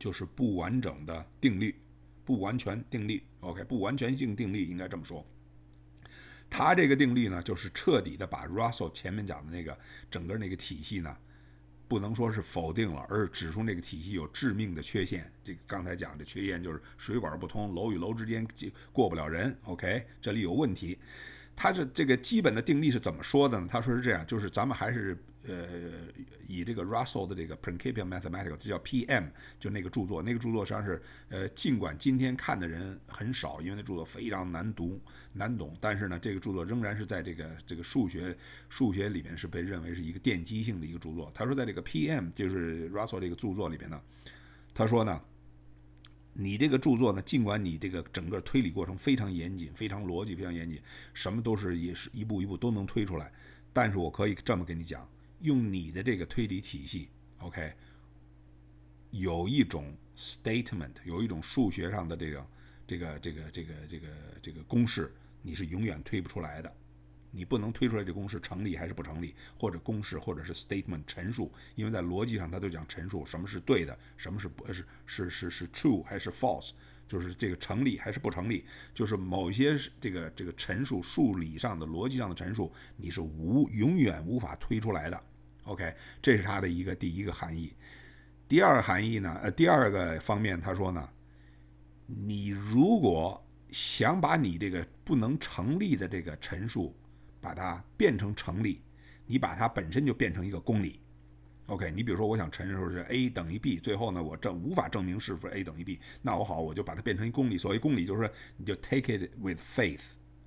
[0.00, 1.76] 就是不完整的定律。
[2.24, 5.26] 不完全定律，OK，不完全性定律应该这么说。
[6.48, 9.76] 他这个定律呢，就是彻底的把 Russell 前面讲的那个
[10.10, 11.16] 整个那个体系呢，
[11.88, 15.32] 不能说是否定了，而是指出那个体系有致命的缺陷。
[15.42, 18.46] 这个刚才讲的缺陷就是水管不通，楼与楼之间
[18.92, 20.98] 过不了人，OK，这里有问题。
[21.56, 23.66] 他这这个基本的定律是怎么说的呢？
[23.70, 25.16] 他说是这样，就是咱们还是。
[25.46, 25.66] 呃，
[26.46, 35.00] 以这个 Russell 的这个 Principia Mathematica，这叫 PM，就那个著作，那个著作实际上是，呃，尽管今天看的人很少，因为那著作非常难读、
[35.32, 38.36] 难懂，但是呢，这个著作仍然是在这个这个数学
[38.68, 41.30] 数学里面是被认为是一个奠基性的一个著作。
[41.34, 44.00] 他说，在这个 PM，就是 Russell 这个著作里面呢，
[44.72, 45.20] 他说呢，
[46.34, 50.80] 你这个著作呢，尽管你这个整个推理过程非常严谨、非常逻辑、非常严谨，
[51.12, 53.32] 什么都是也是一步一步都能推出来，
[53.72, 55.08] 但是我可以这么跟你讲。
[55.42, 57.72] 用你的这个推理体系，OK，
[59.10, 62.46] 有一种 statement，有一种数学上的这个
[62.86, 64.08] 这个这个这个这个
[64.40, 66.72] 这个公式，你是永远推不出来的。
[67.34, 76.72] 你不能推出来这公式成立还是不成立，或者公式或者是 statement 陈述，因为在逻辑上它都讲陈述，什么是对的，什么是不是是是是 true 还是 false，
[77.08, 85.18] 就是这个成立还是不成立，就是某些这个这个陈述数理上的逻辑上的陈述，你是无永远无法推出来的。
[85.64, 87.72] OK，这是它的一个第一个含义。
[88.48, 89.38] 第二个含义呢？
[89.42, 91.08] 呃，第二个方面，他说呢，
[92.06, 96.94] 你如果想把你这个不能成立的这个陈述，
[97.40, 98.82] 把它变成成立，
[99.24, 101.00] 你把它本身就变成一个公理。
[101.66, 107.56] OK，你比如说，我想陈述是 A 等于 B，最后呢，我证无法证明是否 A 等于 B，那我好，我就把它变成一公理。
[107.56, 110.02] 所谓公理，就是你就 take it with faith。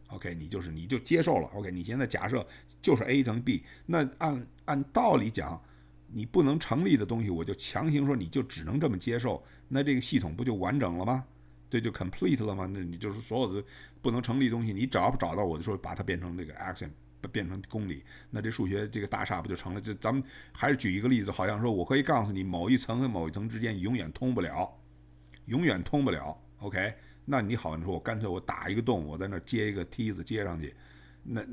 [0.07, 1.47] OK，你就是你就接受了。
[1.55, 2.45] OK，你现在假设
[2.81, 5.59] 就是 A 等于 B，那按按道理讲，
[6.07, 11.25] 你不能成立的东西，我就强行说你就只能这么接受，那这个系统不就完整了吗？
[11.69, 12.69] 这就 complete 了吗？
[12.71, 13.67] 那你就是所有的
[14.01, 16.91] 不能成立的东西，你只要找到我就说把它变成这个 axiom，
[17.31, 19.81] 变成公理，那这数学这个大厦不就成了？
[19.81, 24.71] 这咱们还是举一个例子，好像说我可以告诉你某一层和某一层之间永远通不了，
[25.45, 26.39] 永远通不了。
[26.59, 26.93] OK。
[27.25, 30.75] 那你好，你说我干脆我打一个洞，我在那接一个梯子接上去，
[31.23, 31.43] 那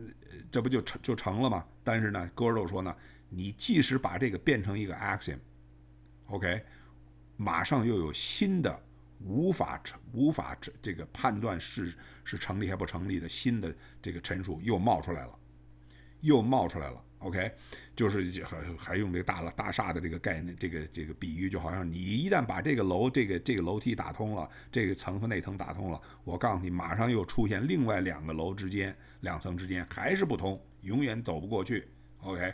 [0.51, 1.67] 这不就成就成了吗？
[1.83, 2.95] 但是呢，戈尔豆说呢，
[3.31, 6.63] 你即使把这个变成一个 axiom，OK，
[7.37, 8.83] 马上又有新的
[9.19, 15.39] 无法成无法这这个判断是是成立还不成立的新的这个陈述又冒出来了，
[16.21, 17.05] 又冒出来了。
[17.23, 17.53] OK，
[17.95, 31.87] 就是还还用这个大了大厦的这个概念，这个这个比喻，就好像你一旦把这个楼这个这个楼梯打通了，这个层和那层打通了，我告诉你，马上又出现另外两个楼之间两层之间还是不通，永远走不过去。
[32.23, 32.53] OK，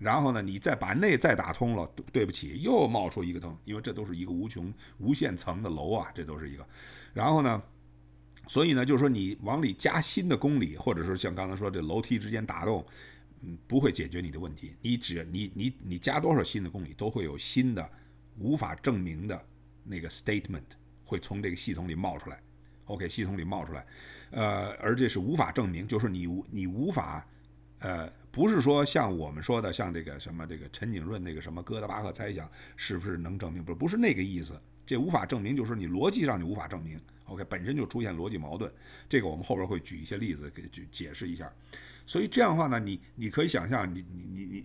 [0.00, 6.66] 然后呢，你再把那再打通了，对不起，又冒出一个层，因为这都是一个无穷无限层的楼啊，这都是一个。
[7.14, 7.62] 然后呢，
[8.48, 12.84] 所以呢，就是说你往里加新的公理，或者说像刚才说这楼梯之间打洞。
[13.40, 14.74] 嗯，不会解决你的问题。
[14.82, 17.90] 你只你你你加多少新的公里，都会有新的
[18.36, 19.46] 无法证明的
[19.84, 20.64] 那个 statement
[21.04, 22.40] 会从这个系统里冒出来。
[22.86, 23.86] OK，系统里冒出来，
[24.30, 27.28] 呃，而这是无法证明，就是你你无法，
[27.80, 33.62] 呃，不是说像我们说的，像这个什么这个陈景润那个什么哥德巴赫猜想，是不是能证明？
[33.62, 34.58] 不不是那个意思。
[34.88, 36.98] 这无法证明，就是你逻辑上你无法证明。
[37.26, 38.72] OK，本身就出现逻辑矛盾。
[39.06, 41.52] 这个我们后边会举一些例子给举解释一下。
[42.06, 44.64] 所以这样的话呢，你你可以想象，你你你你，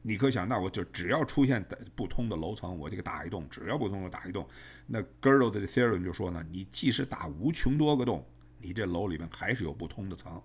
[0.00, 1.62] 你可以想，那我就只要出现
[1.94, 4.48] 不通的楼层，我这个打一洞，只要不通的打一洞。
[4.86, 10.42] 那 Gödel 的 theorem 就说呢，你即使打无穷多个洞，你这楼里面还是有不通的层，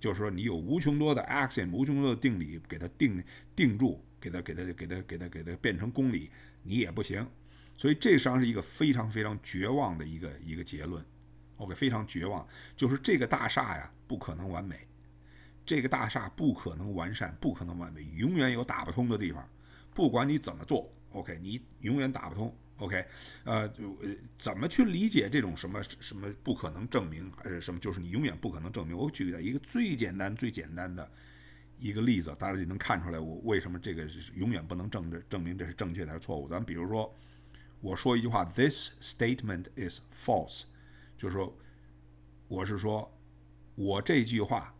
[0.00, 3.22] 就是说你有无穷多的 axiom，无穷多的定理给它定
[3.54, 6.28] 定住，给它给它给它给它给它变成公理，
[6.64, 7.24] 你也不行。
[7.82, 11.04] 所以这实际上是一个非常非常绝望的一个一个结论。
[11.56, 14.86] OK，非常绝望，就是这个大厦呀，不可能完美，
[15.66, 19.44] 这个大厦不可能完善，不可能完美，永远有打不通的地方，
[19.92, 23.04] 不管你怎么做，OK，你永远打不通，OK，
[23.42, 23.68] 呃，
[24.36, 28.96] 怎么去理解这种什么什么不可能证明，还是什么，就是你永远不可能证明。
[28.96, 31.10] 我举的一个最简单、最简单的
[31.80, 36.48] 一个例子，大家就能看出来我为什么这个是永远不能证证明这是正确还是错误。
[36.48, 37.12] 咱比如说，
[37.82, 40.62] 我说一句话，This statement is false。
[41.18, 41.58] 就是说，
[42.46, 43.12] 我是说，
[43.74, 44.72] 我这句话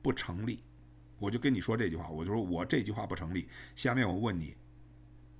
[0.00, 0.64] 不成立，
[1.18, 3.48] 我就跟你说这句话，我就说我这句话不成立。
[3.76, 4.56] 下面我问你，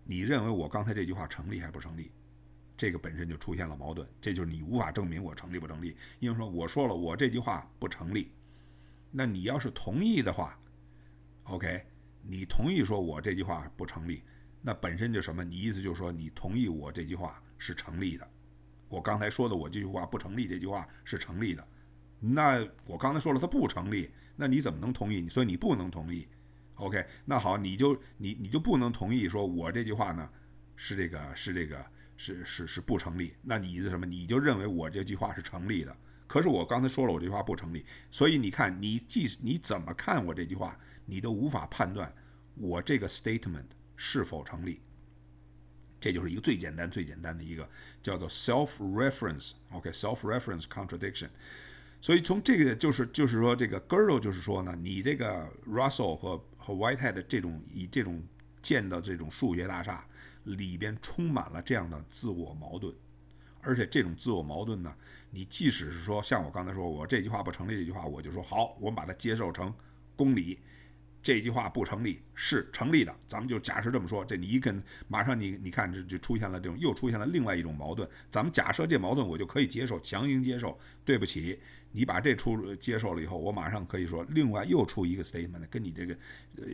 [0.05, 2.13] 你认为我刚才这句话成立还不成立？
[2.77, 8.33] 这个本身就出现了矛盾，这就是你无法证明我成立不成立，因为说我说了我这句话不成立，
[9.11, 10.61] 那你要是同意的话
[11.45, 11.87] ，OK，
[12.21, 14.23] 你同意说我这句话不成立，
[14.63, 15.45] 那本身就什么？
[15.45, 18.27] 你意思就是说你同意我这句话是成立的，
[18.89, 21.69] 我刚才说的我这句话不成立，这句话是成立的，
[22.21, 25.29] 那我刚才说了它不成立，那你怎么能同意？
[25.29, 26.27] 所以你不能同意
[26.77, 30.31] ，OK，那好，你就你你就不能同意说我这句话呢
[30.77, 31.85] 是这个是这个。
[32.19, 34.07] 是是是不成立，那你意思什么？
[34.07, 35.97] 你就认为我这句话是成立的？
[36.29, 42.15] 可是我刚才说了，我这句话不成立，所以你看，你即你怎么看我这句话，你都无法判断
[42.55, 43.65] 我这个 statement
[44.05, 44.81] 是否成立。
[46.01, 47.71] 这就是一个最简单、最简单的一个
[48.03, 51.29] 叫做 self-reference，OK，self-reference contradiction。
[52.01, 58.21] 所以从这个就是就是说，这个 Girdle 就是说呢，你这个 Russell 和和 Whitehead 这种以这种
[58.61, 60.05] 建的这种数学大厦。
[60.45, 62.93] 里边充满了这样的自我矛盾，
[63.61, 64.93] 而且这种自我矛盾呢，
[65.31, 69.73] 你即使是说像我刚才说，我这句话不成立，这句话我就说好，我们把它接受成
[70.17, 70.59] 公理。
[71.23, 74.25] 这句话不成立是成立的，咱们就假设这么说。
[74.25, 78.09] 这你一跟马上你你看这就出现了这种又出现了另外一种矛盾。
[78.29, 80.77] 咱们假设这矛盾我就可以接受，强行接受。
[81.05, 81.61] 对不起，
[81.93, 86.17] 你把这出接受了以后，我马上可以说另外又出一个 statement，跟你这个
[86.57, 86.65] 呃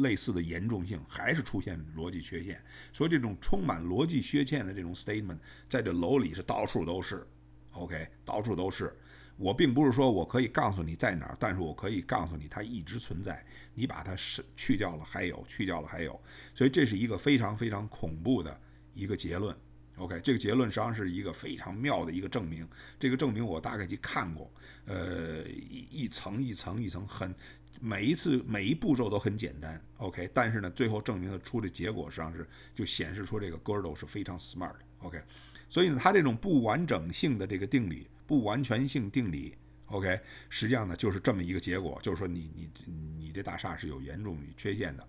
[0.00, 2.62] 类似的严重性还是出现逻辑缺陷。
[2.92, 5.38] 所以这种充满逻辑缺陷的这种 statement
[5.68, 7.26] 在这楼里是到处都是
[7.72, 8.96] ，OK，到处都是。
[9.40, 13.42] 我并不是说我可以告诉你在哪儿，但是我可以告诉你它一直存在。
[13.72, 16.20] 你把它是去掉了，还有去掉了，还有，
[16.54, 18.60] 所以这是一个非常非常恐怖的
[18.92, 19.56] 一个结论。
[19.96, 22.68] OK，这个结论实际上是一个非常妙的一个证明。
[22.98, 24.52] 这个证明我大概去看过，
[24.84, 27.34] 呃，一一层一层一层，很
[27.80, 29.82] 每一次每一步骤都很简单。
[29.96, 34.76] OK，但是呢，最后证明的出的结果实际上是就显示出这个 Gödel 是非常 smart。
[34.98, 35.18] OK，
[35.70, 38.06] 所以呢，它这种不完整性的这个定理。
[38.30, 39.56] 不完全性定理
[39.86, 42.70] ，OK，实际上呢就是这么一个结果，就是说你你
[43.18, 45.08] 你这大厦是有严重缺陷的，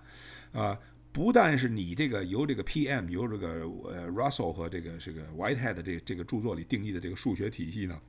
[0.53, 0.79] 呃，
[1.11, 3.47] 不但是你这个由这个 PM 由这个
[3.91, 8.01] 呃 Russell 和这个这个 Whitehead 这这个著作里定义的这个数学体系呢，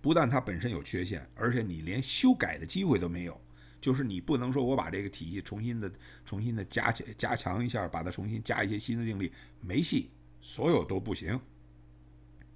[0.00, 3.40] 不但它本身有缺陷，而且你连修改的机会都没有，
[3.80, 5.88] 就是你不能说我把这个体系重新的
[6.24, 10.10] 重新的加强加强一下，把它重新加一些新的定理，没戏，
[10.40, 11.40] 所有都不行。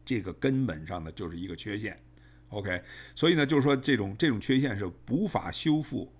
[0.06, 1.98] 这个根本上呢就是一个缺陷
[2.50, 2.80] ，OK，
[3.14, 6.10] 所以呢就是说这种这种缺陷是无法修复，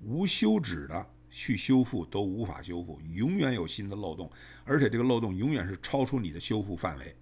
[0.00, 4.28] 无休止的去修复都无法修复，永远有新的漏洞，
[4.64, 7.14] 而且这个漏洞永远是超出你的修复范围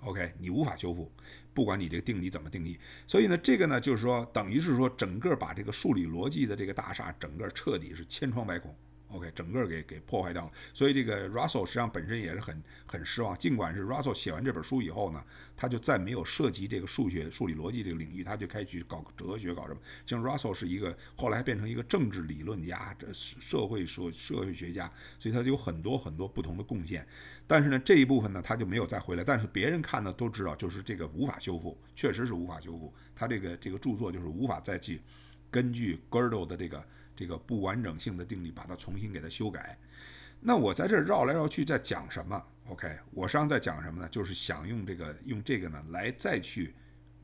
[0.00, 1.12] ，OK，你无法修复，
[1.52, 8.74] 不管你这个定理怎么定义，所以呢这个呢就是说等于是说整个把这个数理逻辑的这个大厦整个彻底是千疮百孔。
[9.12, 13.36] OK，整个给给破坏掉了，所以这个 Russell 实际上本身也是很很失望。
[13.36, 15.22] 尽管是 Russell 写完这本书以后呢，
[15.54, 19.80] 他就再没有涉及这个数学、数理逻辑这个领域，他就开始去搞哲学，搞什么。
[20.06, 27.06] 像 Russell 是一个后来变成一个政治理论家、这社会社社会学家，所以他就有很多很多不同的贡献。
[27.46, 29.22] 但是呢，这一部分呢，他就没有再回来。
[29.22, 32.92] 但是别人看呢都知道，就是这个无法修复，确实是无法修复。
[33.14, 35.02] 他这个这个著作就是无法再去
[35.50, 36.82] 根据 Gödel 的这个。
[37.14, 39.78] 这个不完整性的定理，把它重新给它修改。
[40.44, 44.08] 那我在这绕来绕去在讲什么？OK，我实际上在讲什么呢？
[44.08, 46.74] 就是想用这个用这个呢来再去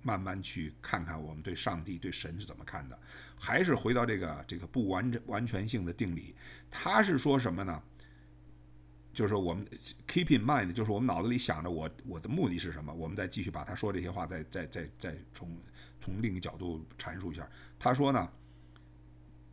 [0.03, 2.97] 慢慢去看看我们对上帝对神是怎么看的。
[3.37, 6.33] 还是回到这个这个不完整完全性的定理，
[6.71, 7.83] 他是说什么呢？
[9.13, 9.67] 就是我们
[10.07, 12.95] keep in mind，就是我们脑子里想着我我的目的是什么？
[12.95, 15.59] 我们再继续把他说这些话再再再再从
[15.99, 17.49] 从另一个角度阐述一下。
[17.81, 18.31] 他说呢？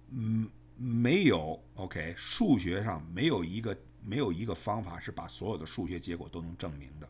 [0.09, 7.09] 嗯，没有，OK，数学上没有一个没有一个方法是把所有的数学结果都能证明的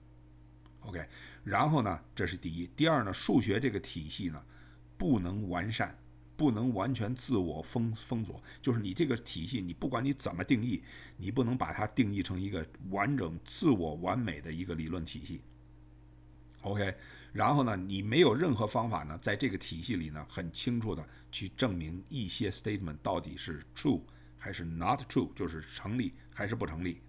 [0.82, 1.08] ，OK。
[1.44, 4.44] 然后呢，这是第一，第二呢，数学这个体系呢
[4.98, 5.98] 不能完善，
[6.36, 10.82] 不能完全自我封封锁，就是你这个体系，你不管你怎么定义，
[11.18, 15.42] 你不能把它定义成一个完整、自我完美的一个理论体系。
[16.66, 16.94] ，OK。
[17.32, 24.02] 然后呢，你没有任何方法呢，在这个体系里呢，很清楚的去证明一些 statement 到底是 true
[24.38, 27.02] 还是 not true，就是成立还是不成立。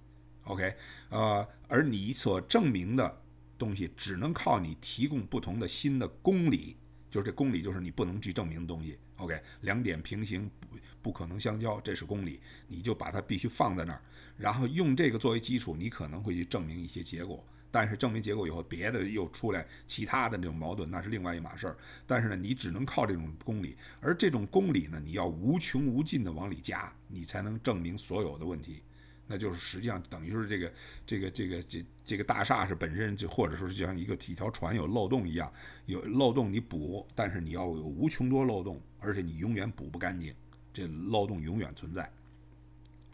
[0.44, 0.74] OK，
[1.10, 3.22] 呃，而你所证明的
[3.56, 6.76] 东西，只能靠你提供不同的新的公理，
[7.08, 8.98] 就是这公理就是你不能去证明的东西。
[9.18, 14.02] OK，两点平行不不可能相交，这是公理，你就把它必须放在那儿，
[14.36, 17.46] 然后用这个作为基础，你可能会去证明一些结果。
[17.70, 21.76] 但是证明结果以后，别的又出来其他的这种矛盾，那是另外一码事儿。
[22.06, 28.82] 但是呢，你只能靠这种公理，而这种公理呢，你要无穷无尽的往里加，你才能证明所有的问题。
[29.28, 30.72] 那就是实际上等于是这个
[31.04, 35.52] 这个这个这这个大厦是本身就或者说是就像一个一条船有漏洞一样，
[35.86, 40.32] 有漏洞你补，但是你要有无穷多漏洞，而且你永远补不干净，
[40.72, 42.08] 这漏洞永远存在。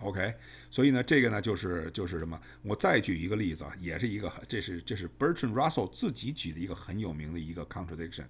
[0.03, 0.34] OK，
[0.68, 2.40] 所以呢，这个呢就是就是什么？
[2.62, 8.24] 我再举一个例子啊，也是一个，这是这是 Bertrand Russell 自己举的一个很有名的一个 contradiction。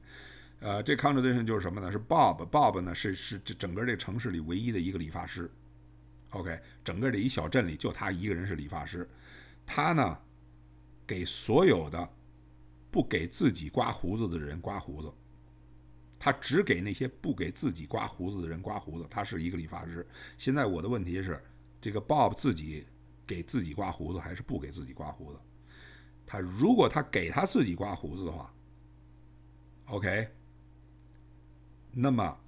[0.60, 1.90] 呃，这 contradiction 就是什么呢？
[1.90, 5.50] 是 Bob，Bob 呢是是这整个这城市里唯一的一个理发师。
[6.30, 9.08] OK，整个这一小镇里就他一个人是理发师，
[9.64, 10.18] 他呢
[11.06, 12.06] 给所有的
[12.90, 15.10] 不给自己刮胡子的人刮胡子，
[16.18, 19.06] 他只给那些不给自己刮胡子的人刮胡子。
[19.08, 20.06] 他是一个理发师。
[20.36, 21.42] 现在我的问题是。
[21.82, 22.86] 这个 Bob 自己
[23.26, 25.38] 给自己刮胡子还是不给自己刮胡子？
[26.24, 28.54] 他如果他给他自己刮胡子的话
[29.86, 30.28] ，OK，
[31.90, 32.40] 那么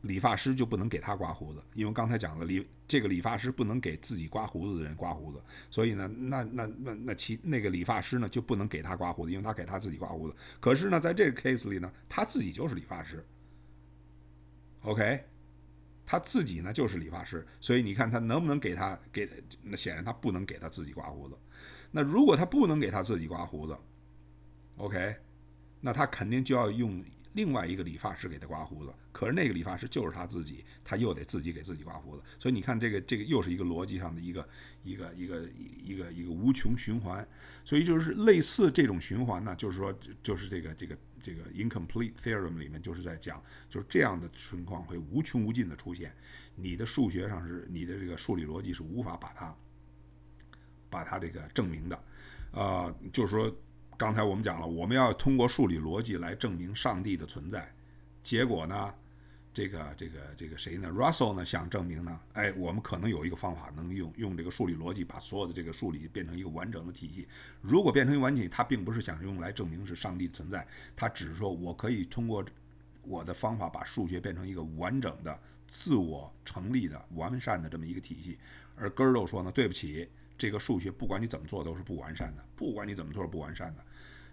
[0.00, 5.40] 理发师就不能给他刮胡子，因为刚才讲了，理这个理发师不能给自己刮胡子的人刮胡子，
[5.70, 10.34] 所以呢，那那那那其那个理发师呢就不能给他刮胡子，因为他给他自己刮胡子。
[10.58, 13.24] 可是呢，在这个 case 里呢，他自己就是理发师
[14.80, 15.24] ，OK。
[16.06, 19.28] 他自己呢就是理发师，所以你看他能不能给他给？
[19.62, 21.36] 那显然他不能给他自己刮胡子。
[21.90, 23.76] 那如果他不能给他自己刮胡子
[24.76, 25.16] ，OK，
[25.80, 28.92] 那他肯定就要用另外一个理发师给他刮胡子。
[29.12, 32.22] 可是那个理发师就是他自己，他又得自己给自己刮胡子。
[32.38, 34.48] 所以你看这个这个又是一个逻辑上的一个
[34.82, 35.48] 一个一个
[35.84, 37.26] 一个一个无穷循环。
[37.64, 40.96] 所以就是类似这种循环呢，就是说就是这个这个。
[41.22, 46.14] 这个 incomplete theorem 里面就是在讲，就是这样的情况会无穷无尽的出现，
[46.54, 49.56] 你的数学上是你的这个数理逻辑是无法把它
[50.88, 52.04] 把它这个证明的，
[52.52, 53.52] 呃，就是说
[53.96, 57.74] 刚才我们讲了，我们要通过数理逻辑来证明上帝的存在，
[58.22, 58.94] 结果呢？
[59.54, 62.20] 这个这个这个谁呢？Russell 呢想证明呢？
[62.34, 67.26] 哎，我们可能有一个方法能用用这个数理逻辑把所有的这个数理变成一个完整的体系。
[67.62, 72.44] 如果变成一个完整体，他并不是想用来证明是上帝存在，他只是说我可以通过
[73.00, 78.38] 我的方法把数学变成一个完整的、自我成立的、完善的这么一个体系。
[78.74, 80.06] 而 g e r d o 说呢，对不起，
[80.38, 83.84] 这个数学不管你怎么做都是不完善的，不管你怎么做是不完善的。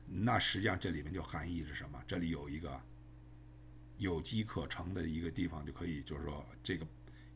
[0.05, 2.01] 那实际上这里面就含义是什么？
[2.07, 2.81] 这里有一个。
[3.99, 6.85] 有机可乘的一个地方就可以，就是说这个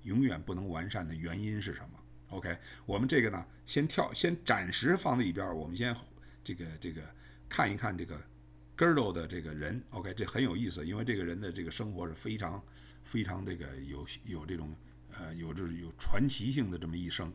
[0.02, 2.00] 永远不能完善的原因是什么
[2.30, 5.96] ？OK，我们这个呢，先跳，先暂时放在一边，我们先
[6.44, 7.02] 这个这个
[7.48, 8.20] 看一看这个
[8.76, 12.62] Girdle 的这个人，OK，这很有意思，因为这个人的这个生活是非常
[13.04, 14.76] 非常这个有有这种
[15.14, 17.32] 呃有这有传奇性的这么一生。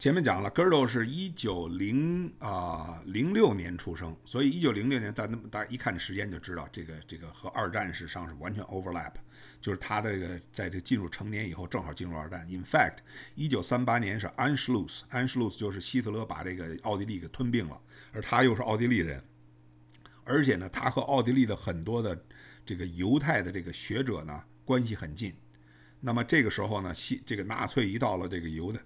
[0.00, 9.12] 前面讲了 g i r d o 是一九零啊零六年出生，所以一九零六年，在那么大家一看时间就知道，这个这个和二战史上是完全 overlap，
[9.60, 12.48] 就是他的这个在这进入成年以后，正好进入二战。
[12.48, 13.00] In fact，
[13.34, 17.78] 一九三八年是 Anschluss，Anschluss 就是希特勒把这个奥地利给吞并了，
[18.12, 19.22] 而他又是奥地利人，
[20.24, 22.18] 而且呢，他和奥地利的很多的
[22.64, 25.34] 这个犹太的这个学者呢关系很近。
[26.00, 28.80] 那么这个时候呢，西这个纳粹一到了这个犹太。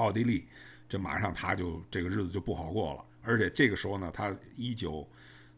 [0.00, 0.48] 奥地利，
[0.88, 3.04] 这马上他就这个日子就不好过了。
[3.22, 5.06] 而且这个时候呢，他一九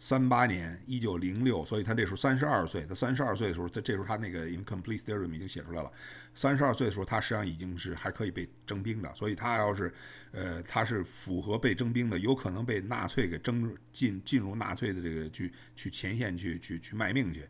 [0.00, 2.84] 三八年，一九零六，所以他这时候三十二岁。
[2.88, 5.88] 他三十二岁的时候，在这时候他那个《Incomplete Theorem》已经写出来了。
[6.34, 9.14] 三十二岁的时候，他实际上已经是还可以被征兵的。
[9.14, 9.94] 所以他要是，
[10.32, 17.46] 呃，他是符合被征兵的，有可能被纳粹给征进进入纳粹的这个去去前线去去去卖命去。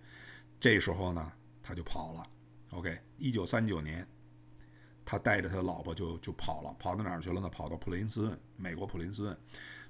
[0.60, 1.32] 这时候呢，
[1.62, 2.26] 他就跑了。
[2.72, 4.06] OK，一九三九年。
[5.04, 7.48] 他带着他老婆就就跑了，跑到哪儿去了呢？
[7.48, 9.36] 跑到普林斯顿，美国普林斯顿。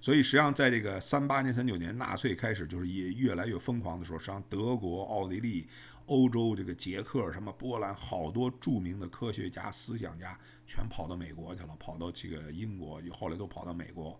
[0.00, 5.68] 所以实际上，在这个三八年、三九年，纳粹开始就是也越来越疯狂的时候，实际上德国、奥地利、
[6.06, 10.36] 欧洲这个捷克、什么波兰，好多著名的科学家、思想家
[10.66, 14.18] 全跑到美国去了，跑到这个英国，后来都跑到美国。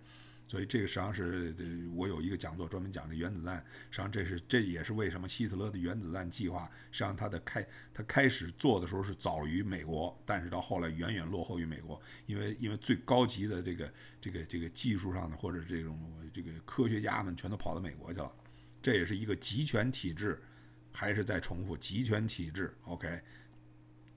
[0.53, 1.57] 所以这个实际上是，
[1.95, 3.57] 我有一个讲座专门讲这原子弹。
[3.91, 13.91] 实际上这是这也是为什么希特勒的原子弹计划，实际上他的开他开始做的时候是早于美国，但是到后来远远落后于美国，因为因为最高级的这个
[14.21, 15.99] 这个这个技术上的或者这种
[16.35, 18.31] 这个科学家们全都跑到美国去了。
[18.83, 20.39] 这也是一个集权体制，
[20.93, 23.23] 还是在重复集权体制？OK，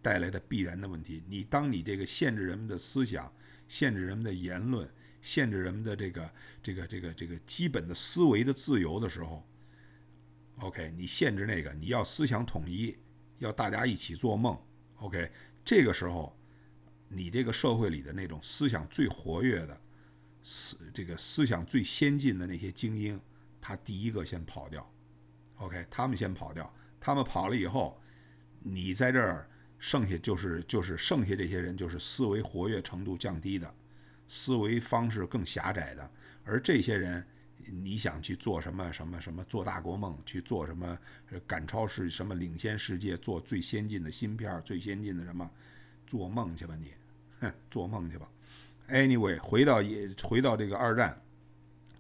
[0.02, 1.24] 带来的必然的问题。
[1.30, 3.34] 你当你这个限制人们的思想，
[3.70, 4.86] 限制人们的言论。
[5.26, 9.44] 限制人们的这个这个这个这个基本的思维的自由的时候
[10.60, 12.96] ，OK，你限制那个，你要思想统一，
[13.40, 14.56] 要大家一起做梦
[14.98, 15.32] ，OK，
[15.66, 16.38] 这个时候，
[17.10, 19.82] 你这个社会里的那种思想最活跃的、
[20.44, 23.20] 思这个思想最先进的那些精英，
[23.60, 24.88] 他第一个先跑掉。
[25.56, 28.00] OK，他们先跑掉，他们跑了以后，
[28.60, 29.50] 你在这儿
[29.80, 33.74] 剩下就是就是剩下这些人就是思维活跃程度降低的，
[34.28, 36.10] 思维方式更狭窄的，
[36.44, 37.26] 而这些人。
[37.82, 40.96] 你想去做什么什么什么做大国梦，去做什么
[41.48, 45.50] 赶超世什么领先世界，做最先进的芯片，最先进的什么，
[46.06, 46.94] 做梦去吧你，
[47.40, 48.30] 哼，做梦去吧。
[48.90, 51.20] Anyway，回到也回到这个二战。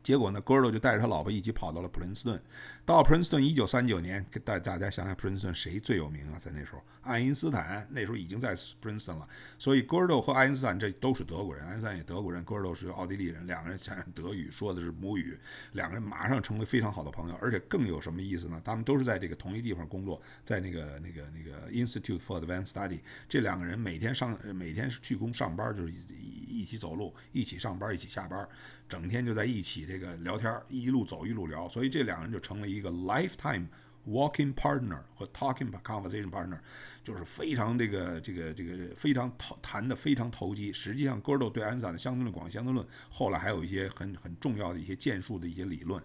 [0.03, 2.39] 结果呢，戈尔就带着他老婆一起跑到了普林斯顿。
[2.85, 6.37] 到普林斯顿，一九三九年，大大家想想，普林斯顿谁最有名啊？
[6.39, 9.27] 在那时候，爱因斯坦那时候已经在普林斯顿了。
[9.57, 15.35] 所以，戈尔多和爱因斯坦这都是德国人，爱因斯坦也德国人，戈尔多是奥地利人，两个人讲德语，说的是母语，
[15.71, 17.35] 两个人马上成为非常好的朋友。
[17.41, 18.61] 而且更有什么意思呢？
[18.63, 22.99] 他们都是在这个同一地方工作，在那个那个那个 Institute for Advanced Study。
[23.27, 28.47] 这两个人每天上每天是去工上班，就是一一起走路，一起上班，一起下班。
[28.87, 33.67] 整天就在一起这个聊天，一路走一路聊，所以这两个人就成了一个 lifetime
[34.07, 36.59] walking partner 和 talking conversation partner，
[37.03, 40.71] 就是非常这个这个这个非常投谈的非常投机。
[40.71, 46.01] 实际上，戈尔多对爱因斯坦的相对论、广义相对论，后来还有一些很很重要的一些建树的一些理论。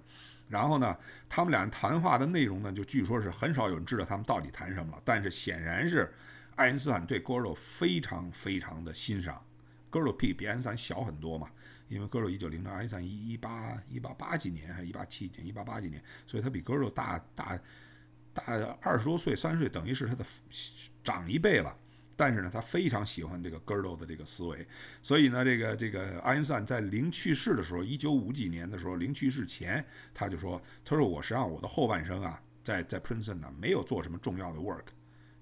[0.48, 0.96] 然后呢，
[1.28, 5.02] 他们俩谈话的内容呢，就据说是很少有人知道他们到底谈什么了。
[5.04, 6.12] 但是显然是
[6.56, 9.44] 爱因斯坦对戈尔多非常非常的欣赏。
[9.90, 11.48] 戈尔多比比爱因斯坦小很多嘛。
[11.90, 17.60] 因为戈尔多一九零零，爱因斯坦一一八一八八几年还是一八七几年，一八八几年，所以他比戈尔多大大
[18.32, 18.42] 大
[18.80, 20.24] 二十多岁，三十岁，等于是他的
[21.04, 21.76] 长一倍了。
[22.16, 24.66] 但是呢，他非常喜欢这个戈尔多的这个思维，
[25.00, 29.82] 所以呢，这个这个爱因斯坦在临去世的时候，一九五几年的时候，临去世前，
[30.12, 34.84] 他就说：“他说我实际上我的后半生啊，在在 Princeton 呢，没有做什么重要的 work。”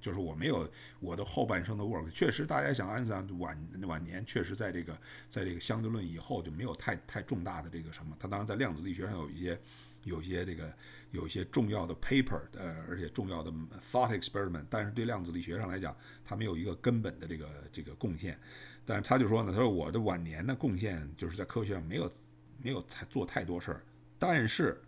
[0.00, 0.68] 就是我没有
[1.00, 4.96] 我的后半生的 work，确实，大家想爱因斯坦晚晚年确实在这个
[5.28, 8.16] 在这个相对论以后就没有太太重大的这个什么。
[8.20, 9.60] 他当然在量子力学上有一些
[10.04, 10.72] 有一些这个
[11.10, 18.38] 有一些重要的 paper，呃，而且重要的 thought experiment，但是对量子力学上来讲，他没有一个根本的这个这个贡献。
[18.86, 22.10] 但是他就说呢，他说我的晚年的贡献就是在科学上没有
[22.62, 23.84] 没有太做太多事儿。
[24.18, 24.80] 但是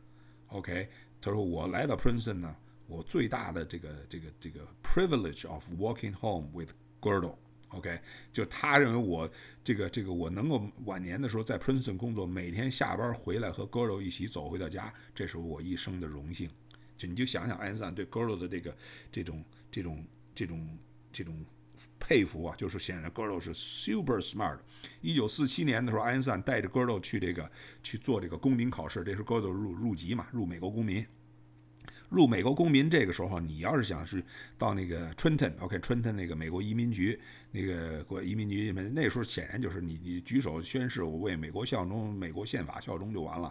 [0.48, 0.88] ，OK，
[1.20, 2.56] 他说我来到 Princeton 呢。
[2.90, 8.00] 我最大的这个这个这个 privilege of walking home with Girdle，OK，
[8.32, 9.30] 就他认为我
[9.62, 16.50] 这个这个我能够晚年的时候在 Princeton 工作，每天下班回来和 Girdle 一起走回到家，这是我一生的荣幸。
[16.98, 18.76] 就你就想想爱因斯坦对 Girdle 的这个
[19.12, 20.78] 这种这种这种
[21.12, 21.46] 这种
[22.00, 24.58] 佩服啊，就是显然 Girdle 是 super smart。
[25.00, 27.50] 一九四七年的时候，爱因斯坦带着 Girdle 去这个
[27.84, 31.06] 去做这个公民考试，这是 Girdle 入入籍嘛，入美国公民。
[32.10, 34.22] 入美国公民，这个时候你要是想是
[34.58, 37.18] 到那个 Trenton，OK，Trenton 那个美国移民局
[37.52, 43.50] 那个国移民局，那时候显然就是你你举手宣誓，我为美国效忠，美国宪法效忠就完了。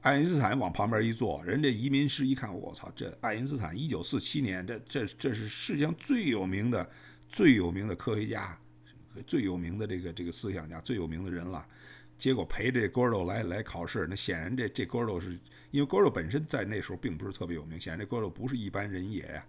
[0.00, 6.90] 爱因斯坦往旁边一坐，人家移民师一看，我操，这爱因斯坦一九四七年，这这这是世界上最有名的、
[7.26, 8.58] 最有名的科学家，
[9.26, 11.64] 最有名的这个这个思想家，最有名的人了。
[12.18, 15.38] 结果陪这 Gordo 来来考试，那显然这这 Gordo 是
[15.74, 19.44] 因为 Gordo 本身在那时候并不是特别有名，显然这 Gordo 不是一般人也呀。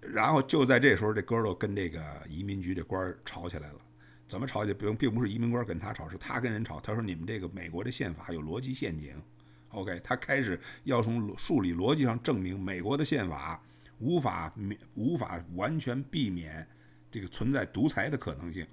[0.00, 3.78] 然后就在这时候，这 Gordo 跟这个移民局这官吵起来了。
[4.26, 4.78] 怎么吵起来？
[4.78, 6.80] 并并不是移民官跟他吵，是他跟人吵。
[6.80, 9.22] 他说：“你们这个美国的宪法有逻辑陷阱。”
[9.68, 13.62] OK，他开始要从数理逻辑上证明美国的宪法
[13.98, 16.66] 无法免无法完全避免
[17.10, 18.66] 这个存在独裁的可能性。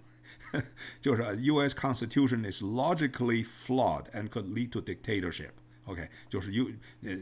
[1.01, 1.75] 就是 U.S.
[1.75, 5.51] Constitution is logically flawed and could lead to dictatorship.
[5.86, 6.69] OK，就是有
[7.01, 7.15] 呃，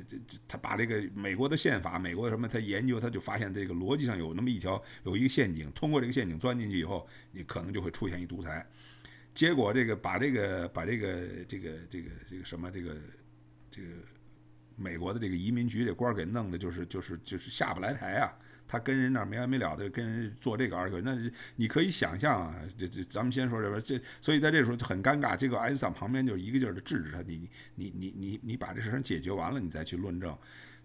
[0.47, 8.65] 他把这个美国的宪法，美国什么，他研究他就发现这个逻辑上有那么一条，有一个陷阱，通过这个陷阱钻进去以后，你可能就会出现一独裁。
[9.33, 12.95] 结果这个把这个把这个这个这个这个什么这个
[13.69, 13.89] 这个
[14.75, 18.31] 美国的这个移民局这官给弄的，就是就是就是下不来台啊。
[18.67, 21.15] 他跟人那没完没了的跟人做这个二狗那
[21.55, 25.37] 你可以想象啊，这这咱们先说这边这，所以在这时候就很尴尬。
[25.37, 30.35] 这个爱因斯坦旁边就是一个劲儿的制止他，你你你你你把这事儿解决完了，你再去论证。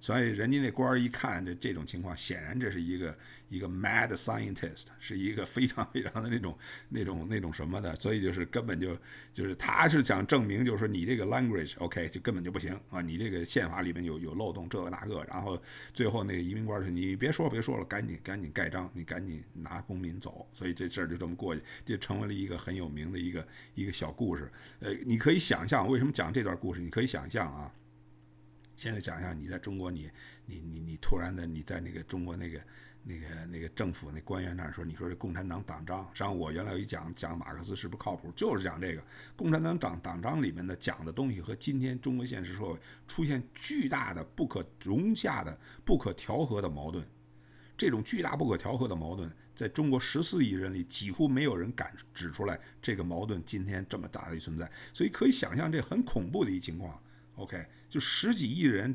[0.00, 3.18] 所以人家那官儿一看这这种情况，显然这是一个
[3.48, 6.56] 一个 mad scientist，是一个非常非常的那种
[6.88, 8.96] 那种那种什么的，所以就是根本就
[9.34, 15.60] 就是他是想证明，就是说你这个 language OK 就根本就不行啊，你这个宪法里面有有漏洞，这个那个，然后
[15.92, 24.50] 最后那个移民官说你别说别说了，赶紧赶紧盖章，你赶紧拿公民走，所以这事儿就这么过去，就成为了一个很有名的一个一个小故事。
[24.78, 27.72] 呃，你可以想象为什么讲这段故事，你可以想象啊。
[28.78, 30.08] 现在想想，你在中国，你
[30.46, 32.60] 你你你突然的你在那个中国那个
[33.02, 39.02] 那个那个政府那官员那儿说，你说这共产党党章，实际上我原来有一讲讲马克思是不是靠谱，就是讲这个
[39.34, 47.04] 共产党党党章里面的讲的东西和今天中国现实社会出现巨大的不可容下的不可调和的矛盾，
[47.76, 57.02] 这种巨大不可调和的矛盾，在中国十四亿人里几乎没有人敢指出来这个矛盾今天这么大的存在，所以可以想象这很恐怖的一情况。
[57.38, 58.94] OK，就十几亿人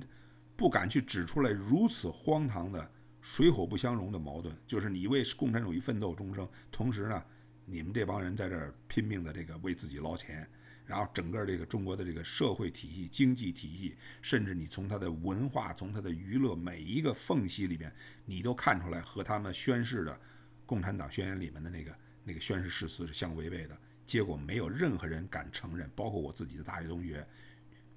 [0.55, 2.91] 不敢去指出来如此荒唐的
[3.21, 7.23] 水火不相容的矛盾，就是你为共产主义奋斗终生，同时呢，
[7.65, 10.45] 你们这帮人在这儿拼命的这个为自己捞钱，
[10.85, 17.89] 然后整个这个中国的这个社会体系、经济体系，甚至你从它的文化、从它的娱乐每一个缝隙里边，
[18.25, 20.11] 你都看出来和他们宣誓的
[20.65, 23.77] 《共产党宣言》里面的那个那个宣誓誓词是相违背的。
[24.05, 27.25] 结果没有任何人敢承认，包括我自己的大学同学。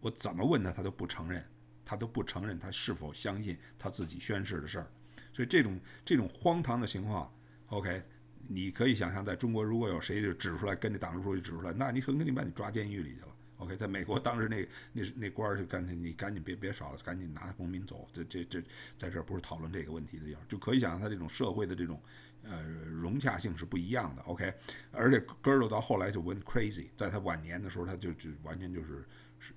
[0.01, 1.45] 我怎么问他，他都不承认，
[1.85, 4.91] 他都不承认他是否相信他自己宣誓的事儿。
[5.33, 7.33] 所以这种这种荒唐的情况
[7.67, 8.03] ，OK，
[8.49, 13.29] 你可以想象，在中国如果有谁就指出来跟着党支书记指出来，那你肯定把你抓监狱里去了。
[13.59, 18.07] OK，在美国当时那那那官儿就干脆你赶紧别别少了，赶紧拿公民走。
[18.13, 18.61] 这这这
[18.99, 21.99] 在这儿不是讨论这个问题的地方，就可以想象他这种社会的这种
[22.43, 24.23] 呃融洽性是不一样的。
[24.23, 24.53] OK，
[24.93, 29.07] 而且 g i r l 到后来就 went crazy，在他晚年的时候，他就就完全就是。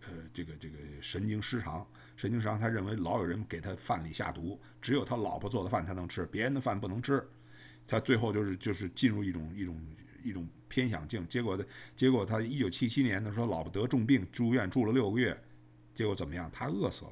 [0.01, 1.85] 呃，这个这个神经失常，
[2.15, 7.25] 神经失常，他认为老有人给他饭里下毒，只有他老婆做的饭他能吃，别人的饭不能吃。
[7.87, 9.81] 他最后就是就是进入一种一种
[10.23, 11.65] 一种偏想境，结果的
[11.95, 15.35] 结果他一九七七年的时候，老婆得重病住院住了六个月，
[15.95, 16.49] 结果怎么样？
[16.53, 17.11] 他饿死了。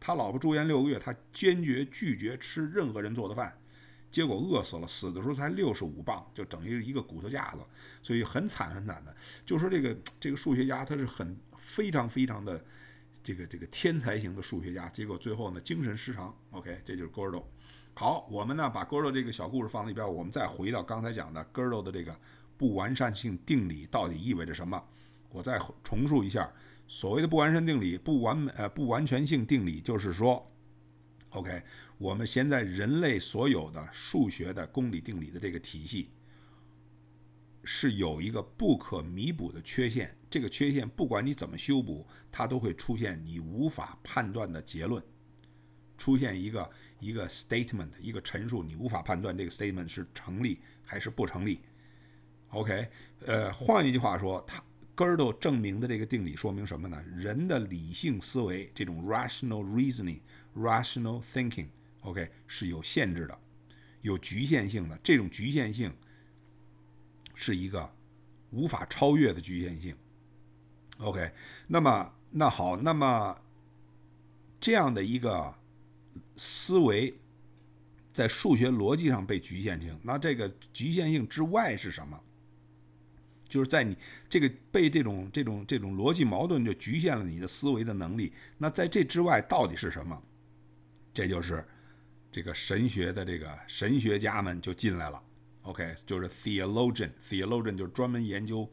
[0.00, 3.56] 他老婆住院六个月，他坚决拒绝吃任何人做的饭。
[4.10, 7.60] 结果饿死了，死的时候才六十五磅，就等于一个骨头架子，
[8.02, 9.16] 所以很惨很惨的。
[9.46, 12.62] 就说这个这个数学家，他是很非常非常的
[13.22, 16.36] 这个这个天才型的数学家，结果最后呢精神失常。
[16.50, 17.44] OK，这就是 Gödel。
[17.94, 22.18] 好，我们呢把 Gödel 这个小故事放在一边，我们再回到刚才讲的 Gödel 的这个
[22.58, 24.82] 不完善性定理到底意味着什么？
[25.30, 26.52] 我再重述一下，
[26.88, 30.50] 所谓的不完善定理、不完呃不完全性定理，就是说
[31.30, 31.62] ，OK。
[31.98, 36.10] 我们现在人类所有的数学的公理定理的这个体系，
[37.62, 40.16] 是有一个不可弥补的缺陷。
[40.32, 45.04] 这个缺陷不管你怎么修补，它都会出现你无法判断的结论，
[45.98, 46.70] 出现一个
[47.00, 51.60] 一个 statement，一个陈述，你无法判断这个 statement 是成立还是不成立。
[52.48, 52.88] OK，
[53.26, 54.64] 呃，换一句话说，它
[54.96, 56.98] Gödel 证明的这个定理说明什么呢？
[57.14, 61.68] 人的理性思维，这种 rational reasoning，rational thinking。
[62.00, 63.38] OK 是有限制的，
[64.00, 64.98] 有局限性的。
[65.04, 65.94] 这种局限性
[67.34, 67.94] 是一个
[68.48, 69.94] 无法超越的局限性。
[71.02, 71.32] OK，
[71.68, 73.36] 那么那好，那么
[74.60, 75.54] 这样的一个
[76.34, 77.14] 思维
[78.12, 82.18] 在数学逻辑上被局限性，那这个局限性之外是什么？
[83.48, 83.96] 就是在你
[84.28, 88.32] 这个被这种这种这种逻辑矛盾就局限了你的思维的能力。
[88.56, 90.22] 那在这之外到底是什么？
[91.12, 91.64] 这就是。
[92.34, 95.22] 这个神学的这个神学家们就进来了
[95.64, 98.66] ，OK，就是 theologian，theologian 就是专门研究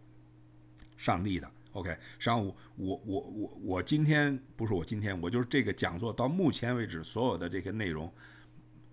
[0.95, 1.89] 上帝的，OK。
[1.89, 8.11] 实际上我我我我我今天不是我今天，我就是这个讲座到目前为止所有的这些内容，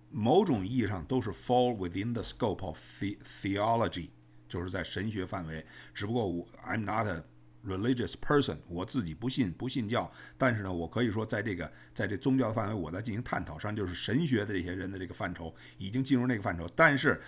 [0.09, 4.09] 某种意义上都是 fall within the scope of the theology，
[4.47, 5.65] 就是在神学范围。
[5.93, 7.23] 只不过我 I'm not a
[7.65, 16.65] religious person，我自己不信不信教，但是呢，我可以说在这个在这宗教范围，我在进行探讨上，就是神学的这些人的这个范畴已经进入那个范畴。
[16.75, 17.21] 但是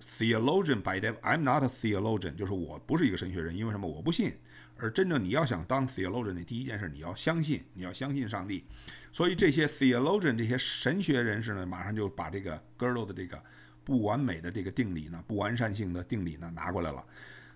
[0.00, 3.86] theologian by that，I'm not a theologian，就是我不是一个神学人，因为什么？
[3.86, 4.32] 我不信。
[4.78, 8.64] 而真正你要想当 theologian 的第一件事，你要相信，你要相信上帝。
[9.12, 13.42] 所以这些 theologian 这些神学人士呢，马上就把这个 Gödel 的这个
[13.84, 17.04] 不完美的这个定理呢，不完善性的定理呢拿过来了。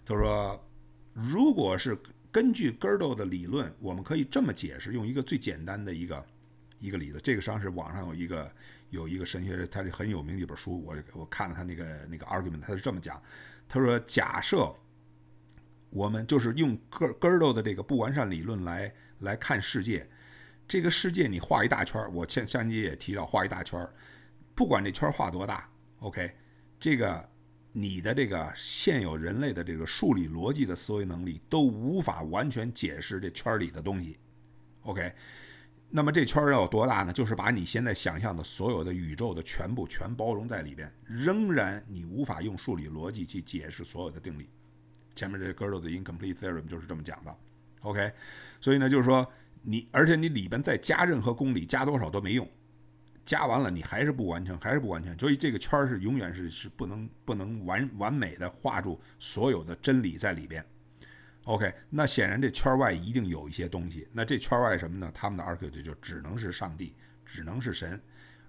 [0.04, 0.66] 他说。
[1.12, 1.98] 如果是
[2.30, 6.24] 根据 Gödel 的理论，我们可以这么解释，用一个最简单的一个
[6.78, 7.20] 一个例子。
[7.20, 8.50] 这个实际上是网上有一个
[8.90, 13.20] 有一个神学，他是很有名的一本书，我我看了他那个那个 argument，他是这么讲，
[13.68, 14.72] 他说：假设
[15.90, 20.08] 我们就是用 Gödel 的这个不完善理论来来看世界，
[20.66, 23.86] 这个世界你画一大圈我前上集也提到画一大圈
[24.54, 26.32] 不管这圈画多大，OK，
[26.80, 27.28] 这个。
[27.72, 34.18] 你的这个现有人类的这个数理逻辑的思维能力都无法完全解释这圈里的东西
[34.82, 35.14] ，OK？
[35.88, 37.12] 那么这圈要有多大呢？
[37.12, 44.50] 就是把你现在想象的所有的宇宙的全部全包容在里边，仍然你无法用数理逻辑去解释所有的定理。
[45.20, 47.36] 前面这 Gödel 的 incomplete theorem 就是这么讲的
[47.82, 48.10] ，OK？
[48.58, 52.48] 所以呢，就是说你而且你里边再加任何公理，加多少都没用，
[53.26, 60.64] 加完了你还是不完成，还是不完全，所以这个圈是永远是是不能不能完完美的画住所有的真理在里边。
[61.44, 64.08] OK，那显然这圈外一定有一些东西。
[64.12, 65.10] 那这圈外什么呢？
[65.12, 66.96] 他们的 archetype 就只能是上帝，
[67.26, 68.00] 只能是神，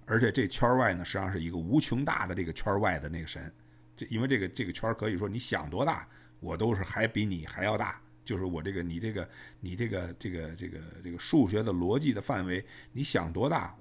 [0.06, 3.54] 而且这圈外呢，实际上是一个无穷大的这个圈外的那个神。
[3.98, 6.08] 这因为这个这个圈可以说你想多大，
[6.42, 8.02] 我都是还比你还要大。
[8.24, 9.28] 就是我这个你这个
[9.60, 13.76] 你这个这个这个这个数学的逻辑的范围，你想多大，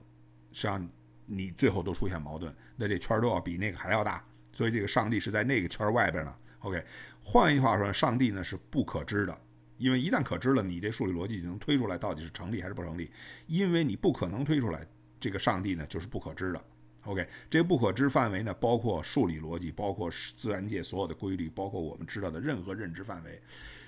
[0.52, 0.90] 实际上
[1.26, 4.24] 你最后都出现矛盾，那这圈都要比那个还要大。
[4.52, 6.34] 所以这个上帝是在那个圈外边呢。
[6.60, 6.82] OK，
[7.22, 9.40] 换一句话说，上帝呢是不可知的，
[9.76, 13.10] 因为一旦可知了，你这数理逻辑就能推出来到底是成立还是不成立。
[13.46, 14.86] 因为你不可能推出来，
[15.20, 16.64] 这个上帝呢就是不可知的。
[17.04, 23.40] OK，这个不可知范围呢，包括数理逻辑，包括自然界所有的规律，包括我们知道的任何认知范围。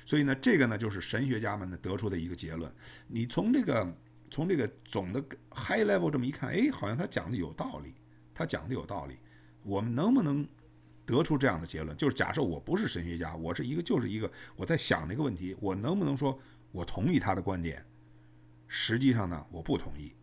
[0.05, 2.73] 所以呢，这个呢就是神学家们呢得出的一个结论。
[3.07, 3.97] 你从这个
[4.31, 7.95] 从这个总的 high level 这么一看，哎，好像他讲的有道理，
[8.35, 9.19] 他讲的有道理。
[9.63, 10.47] 我们能不能？
[11.05, 16.39] 得出这样的结论，就是假设我不是神学家，我是一个就是一个我在想这个问题，我能不能说
[16.71, 17.85] 我同意他的观点？
[18.69, 20.15] 实际上呢，我不同意。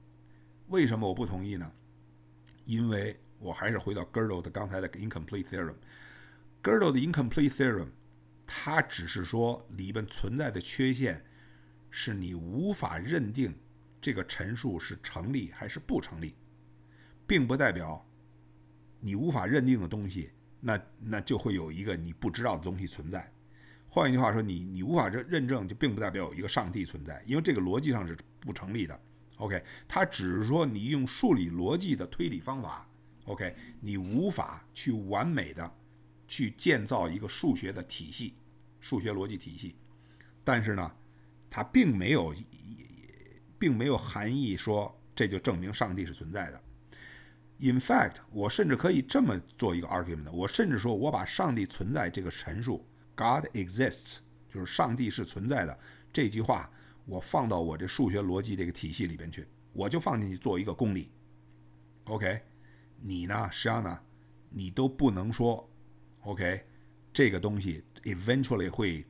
[0.68, 1.70] 为什么我不同意呢？
[2.70, 5.74] 因为我还是回到 Gödel 的刚才的 incomplete theorem。
[6.62, 7.88] Gödel 的 incomplete theorem，
[8.46, 11.26] 它只是说里边存在的缺陷
[11.90, 13.58] 是你无法认定
[14.00, 16.36] 这个陈述是成立还是不成立，
[17.26, 18.08] 并不代表
[19.00, 20.32] 你无法认定的东西。
[20.60, 23.34] 那那就会有一个你不知道的东西存在。
[23.88, 29.00] 换一句话说，你你无法认认证，就并不代表有一个上帝存在，因为这个逻辑上是不成立的。
[29.40, 32.86] OK，它只是说你用数理逻辑的推理方法
[33.24, 35.74] ，OK，你无法去完美的
[36.28, 38.34] 去建造一个数学的体系，
[38.82, 39.78] 数学逻辑体系。
[40.44, 40.92] 但是呢，
[41.50, 42.36] 它并没有
[43.58, 46.62] 并没有含义说这就证明上帝是存在的。
[47.62, 52.86] In fact，我甚至可以这么做一个 argument，我甚至说，我把上帝存在这个陈述
[53.16, 54.18] ，God exists，
[54.54, 55.80] 就是上帝是存在的
[56.12, 56.72] 这句话，
[57.10, 61.10] 我放到我这数学逻辑这个体系里边去，我就放进去做一个公理。
[62.04, 62.40] OK，
[63.02, 64.00] 你呢，实际上呢，
[64.52, 65.68] 你都不能说
[66.22, 66.64] ，OK，
[67.12, 69.04] 这个东西 eventually 会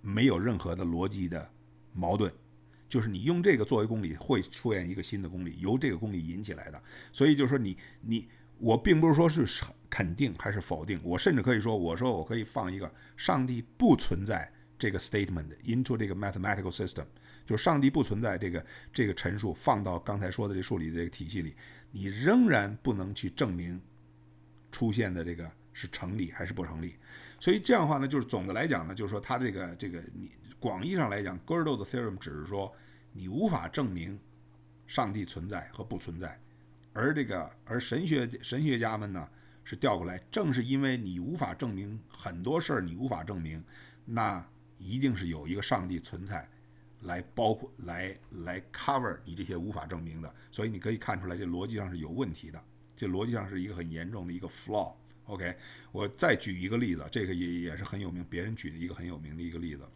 [0.00, 1.50] 没有任何的逻辑的
[1.92, 2.32] 矛盾。
[2.88, 6.82] 就是你用这个作为公理，会出现一个新的公理，由这个公理引起来的。
[7.12, 8.26] 所以就是说，你你
[8.58, 9.46] 我并不是说是
[9.90, 14.50] 肯定还是否定，我甚至可以说，我说我可以放一个上帝不存在
[14.80, 17.04] 这个 statement into 这个 mathematical system，
[17.46, 21.54] 就是上帝不存在这个这个陈述放到刚才说的这数理这个体系里，
[21.92, 23.80] 你仍然不能去证明
[24.72, 26.96] 出现的这个是成立还是不成立。
[27.38, 30.28] 所以这样的话呢，就是总的来讲呢，就是说它这个这个你。
[30.60, 32.70] 广义上来讲，Gödel 的 theorem 只是说
[33.14, 34.20] 你无法证明
[34.86, 36.38] 上帝存在和不存在，
[36.92, 39.26] 而这个而神学神学家们呢
[39.64, 43.64] 是调过来，正是因为你无法证明很多事儿，你无法证明，
[44.04, 44.46] 那
[44.80, 46.48] 一定是有一个上帝存在
[47.02, 52.62] 来包括来来 cover 你这些无法证明的，所以你可以看出来这逻辑上是有问题的，
[52.96, 54.94] 这逻辑上是一个很严重的一个 flaw。
[55.26, 55.56] OK，
[55.92, 59.86] 我再举一个例子，这个也也是很有名，别人举的一个很有名的一个例子。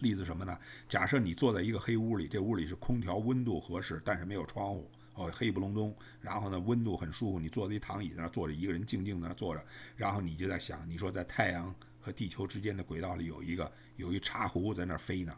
[0.00, 0.58] 例子什么呢？
[0.86, 5.96] 假设你坐在一个黑屋里，这屋里是空调，温度合适，但是没有窗户，哦，黑不隆咚。
[6.20, 9.64] 然后呢，温度很舒服，你坐在一躺椅在那坐着，一个人静静在那坐着。
[9.96, 11.74] 然后你就在想，你说在太阳
[12.04, 15.34] 和地球之间的轨道里有一个有一茶壶在那飞呢，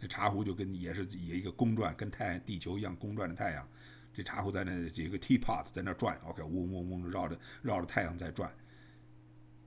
[0.00, 3.68] 那茶壶就跟也是也一个公转，跟太地球一样公转的太阳。
[4.12, 8.52] 这茶壶在那有一个 teapot 在那转，OK，嗡嗡嗡绕着绕着太阳在转。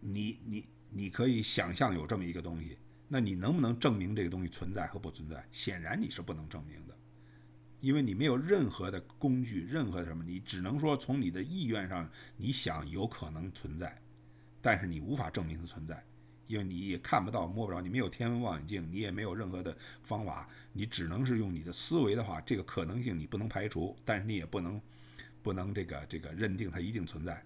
[0.01, 2.77] 你你你可以想象有这么一个东西。
[3.07, 5.47] 那你能不能证明这个东西存在和不存在？
[5.49, 6.97] 显然你是不能证明的，
[7.79, 14.01] 因为你没有任何的工具，任何什么，你只能说从你的意愿上，你想有可能存在，
[14.61, 16.03] 但是你无法证明它存在，
[16.47, 24.81] 因为你也看不到、摸不着，你没有天文望远镜，你也没有任何的方法，你只能是用你的思维的话，这个可能性你不能排除，但是你也不能
[25.43, 27.43] 不能这个这个认定它一定存在，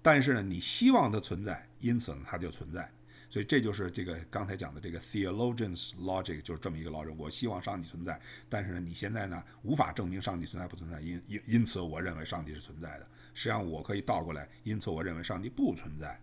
[0.00, 2.90] 但是呢，你希望它存在，因此呢，它就存在。
[3.30, 7.14] 所以这就是这个刚才讲的这个 theologians logic，就是这么一个逻辑。
[7.18, 8.18] 我希望上帝存在，
[8.48, 13.06] 但是呢，你现在呢无法证明上帝存在不存在，因因因此我认为上帝是存在的。
[13.34, 16.18] 实际上我可以倒过来，因此我认为上帝不存在。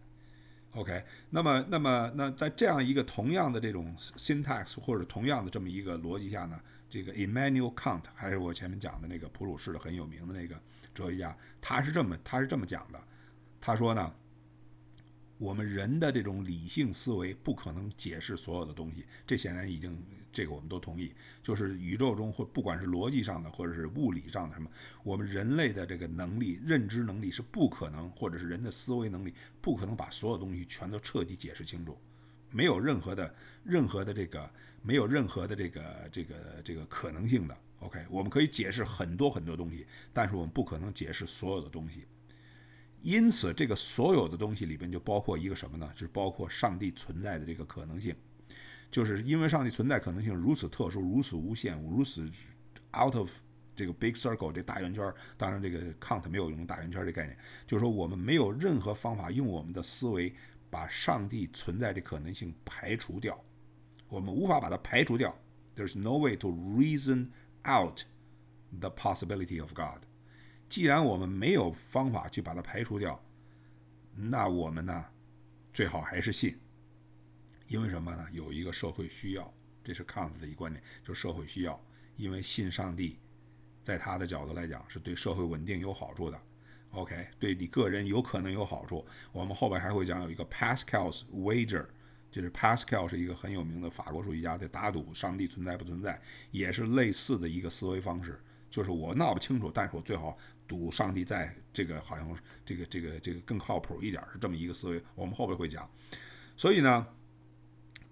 [0.75, 6.59] OK，那么那么那在这样一个同样的这种 syntax 或者同样的这么一个逻辑下呢，
[6.89, 10.61] 这个 Immanuel Kant 还是我前面讲的那个普鲁士的很有名的那个
[10.93, 13.01] 哲学家，他是这么他是这么讲的，
[13.59, 14.13] 他说呢。
[15.37, 20.01] 我们人的这种理性思维不可能解释所有的东西，这显然已经
[20.35, 21.11] 这个我们都同意。
[21.41, 24.69] 就是宇宙中或不管是逻辑上的，或者是物理上的什么，
[25.03, 31.97] 我们人类的这个能力、认知能力是不可能，或者是人的思维能力不可能把所有东西全都彻底解释清楚，
[32.51, 33.33] 没有任何的、
[33.63, 34.47] 任何的这个、
[34.81, 37.57] 没有任何的这个、这个、这个可能性的。
[37.79, 42.05] OK，我们可以解释很多很多东西，但是我们不可能解释所有的东西。
[43.01, 45.87] 因此，这个所有的东西里边就包括一个什么呢？
[45.93, 48.15] 就是包括上帝存在的这个可能性。
[48.95, 52.31] 就是因为上帝存在可能性如此特殊、如此无限、如此
[52.97, 53.29] out of
[53.75, 55.13] 这个 big circle 这大圆圈。
[55.35, 57.37] 当然，这个 Kant 没有用大圆圈这概念，
[57.67, 60.33] 就是说我们没有任何方法用我们的思维
[60.69, 63.37] 把上帝存在的可能性排除掉。
[64.07, 65.37] 我们无法把它排除掉。
[65.75, 67.31] There's no way to reason
[67.69, 68.03] out
[68.79, 70.03] the possibility of God。
[70.69, 73.21] 既然我们没有方法去把它排除掉，
[74.15, 75.05] 那我们呢，
[75.73, 76.57] 最好还是信。
[77.67, 78.27] 因为什么呢？
[78.31, 79.53] 有一个社会需要，
[79.83, 81.83] 这是康特的一观点，就是社会需要。
[82.15, 83.19] 因为信上帝，
[83.83, 86.39] 在他的角度来讲，是对社会稳定有好处的。
[86.91, 89.05] OK，对你个人有可能有好处。
[89.33, 91.85] 我们后边还会讲有一个 Pascal's wager，
[92.31, 98.39] 就是 Pascal 是一个很有名的法国数学家，在打赌上帝存在不存在，也是类似的一个思维方式。
[98.69, 100.37] 就是我闹不清楚，但是我最好
[100.67, 105.03] 赌上帝在，这个好像这个这个这个更靠谱一点，是这么一个思维。
[105.15, 105.89] 我们后边会讲。
[106.55, 107.05] 所以呢。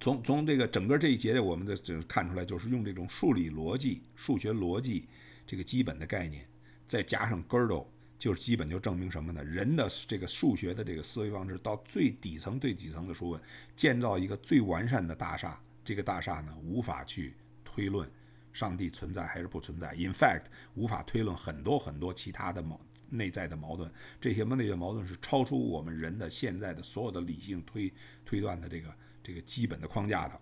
[0.04, 5.08] 从从这个整个这一节，我们的就看出来，就是用这种数理逻辑、数学逻辑
[5.47, 6.45] 这个基本的概念，
[6.86, 7.86] 再加上 Gödel，
[8.20, 9.41] 就是基本就证明什么呢？
[9.41, 13.41] 人的这个数学的这个思维方式，到最底层、最底层的书问，
[13.78, 17.34] 建造一个最完善的大厦，这个大厦呢，无法去
[17.64, 18.06] 推论
[18.51, 19.93] 上帝存在还是不存在。
[19.93, 22.78] In fact，无法推论很多很多其他的矛
[23.08, 23.89] 内在的矛盾，
[24.20, 27.89] 这些内在矛盾是超出我们人的现在的所有的理性推
[28.26, 28.93] 推断的这个。
[29.24, 30.40] 这个基本的框架的，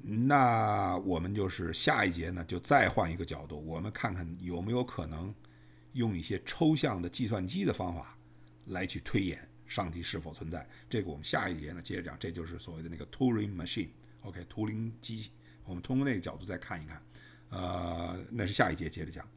[0.00, 5.34] 那我们就是下一节呢，就再换一个角度，我们看看有没有可能
[5.94, 8.16] 用一些抽象的计算机的方法
[8.66, 10.66] 来去推演上帝是否存在。
[10.88, 15.30] 这个我们下一节呢接着讲，这就是所谓的那个 Turing Machine，OK，图灵机。
[15.64, 17.02] 我们通过那个角度再看一看，
[17.50, 19.28] 呃，那是下一节接着讲。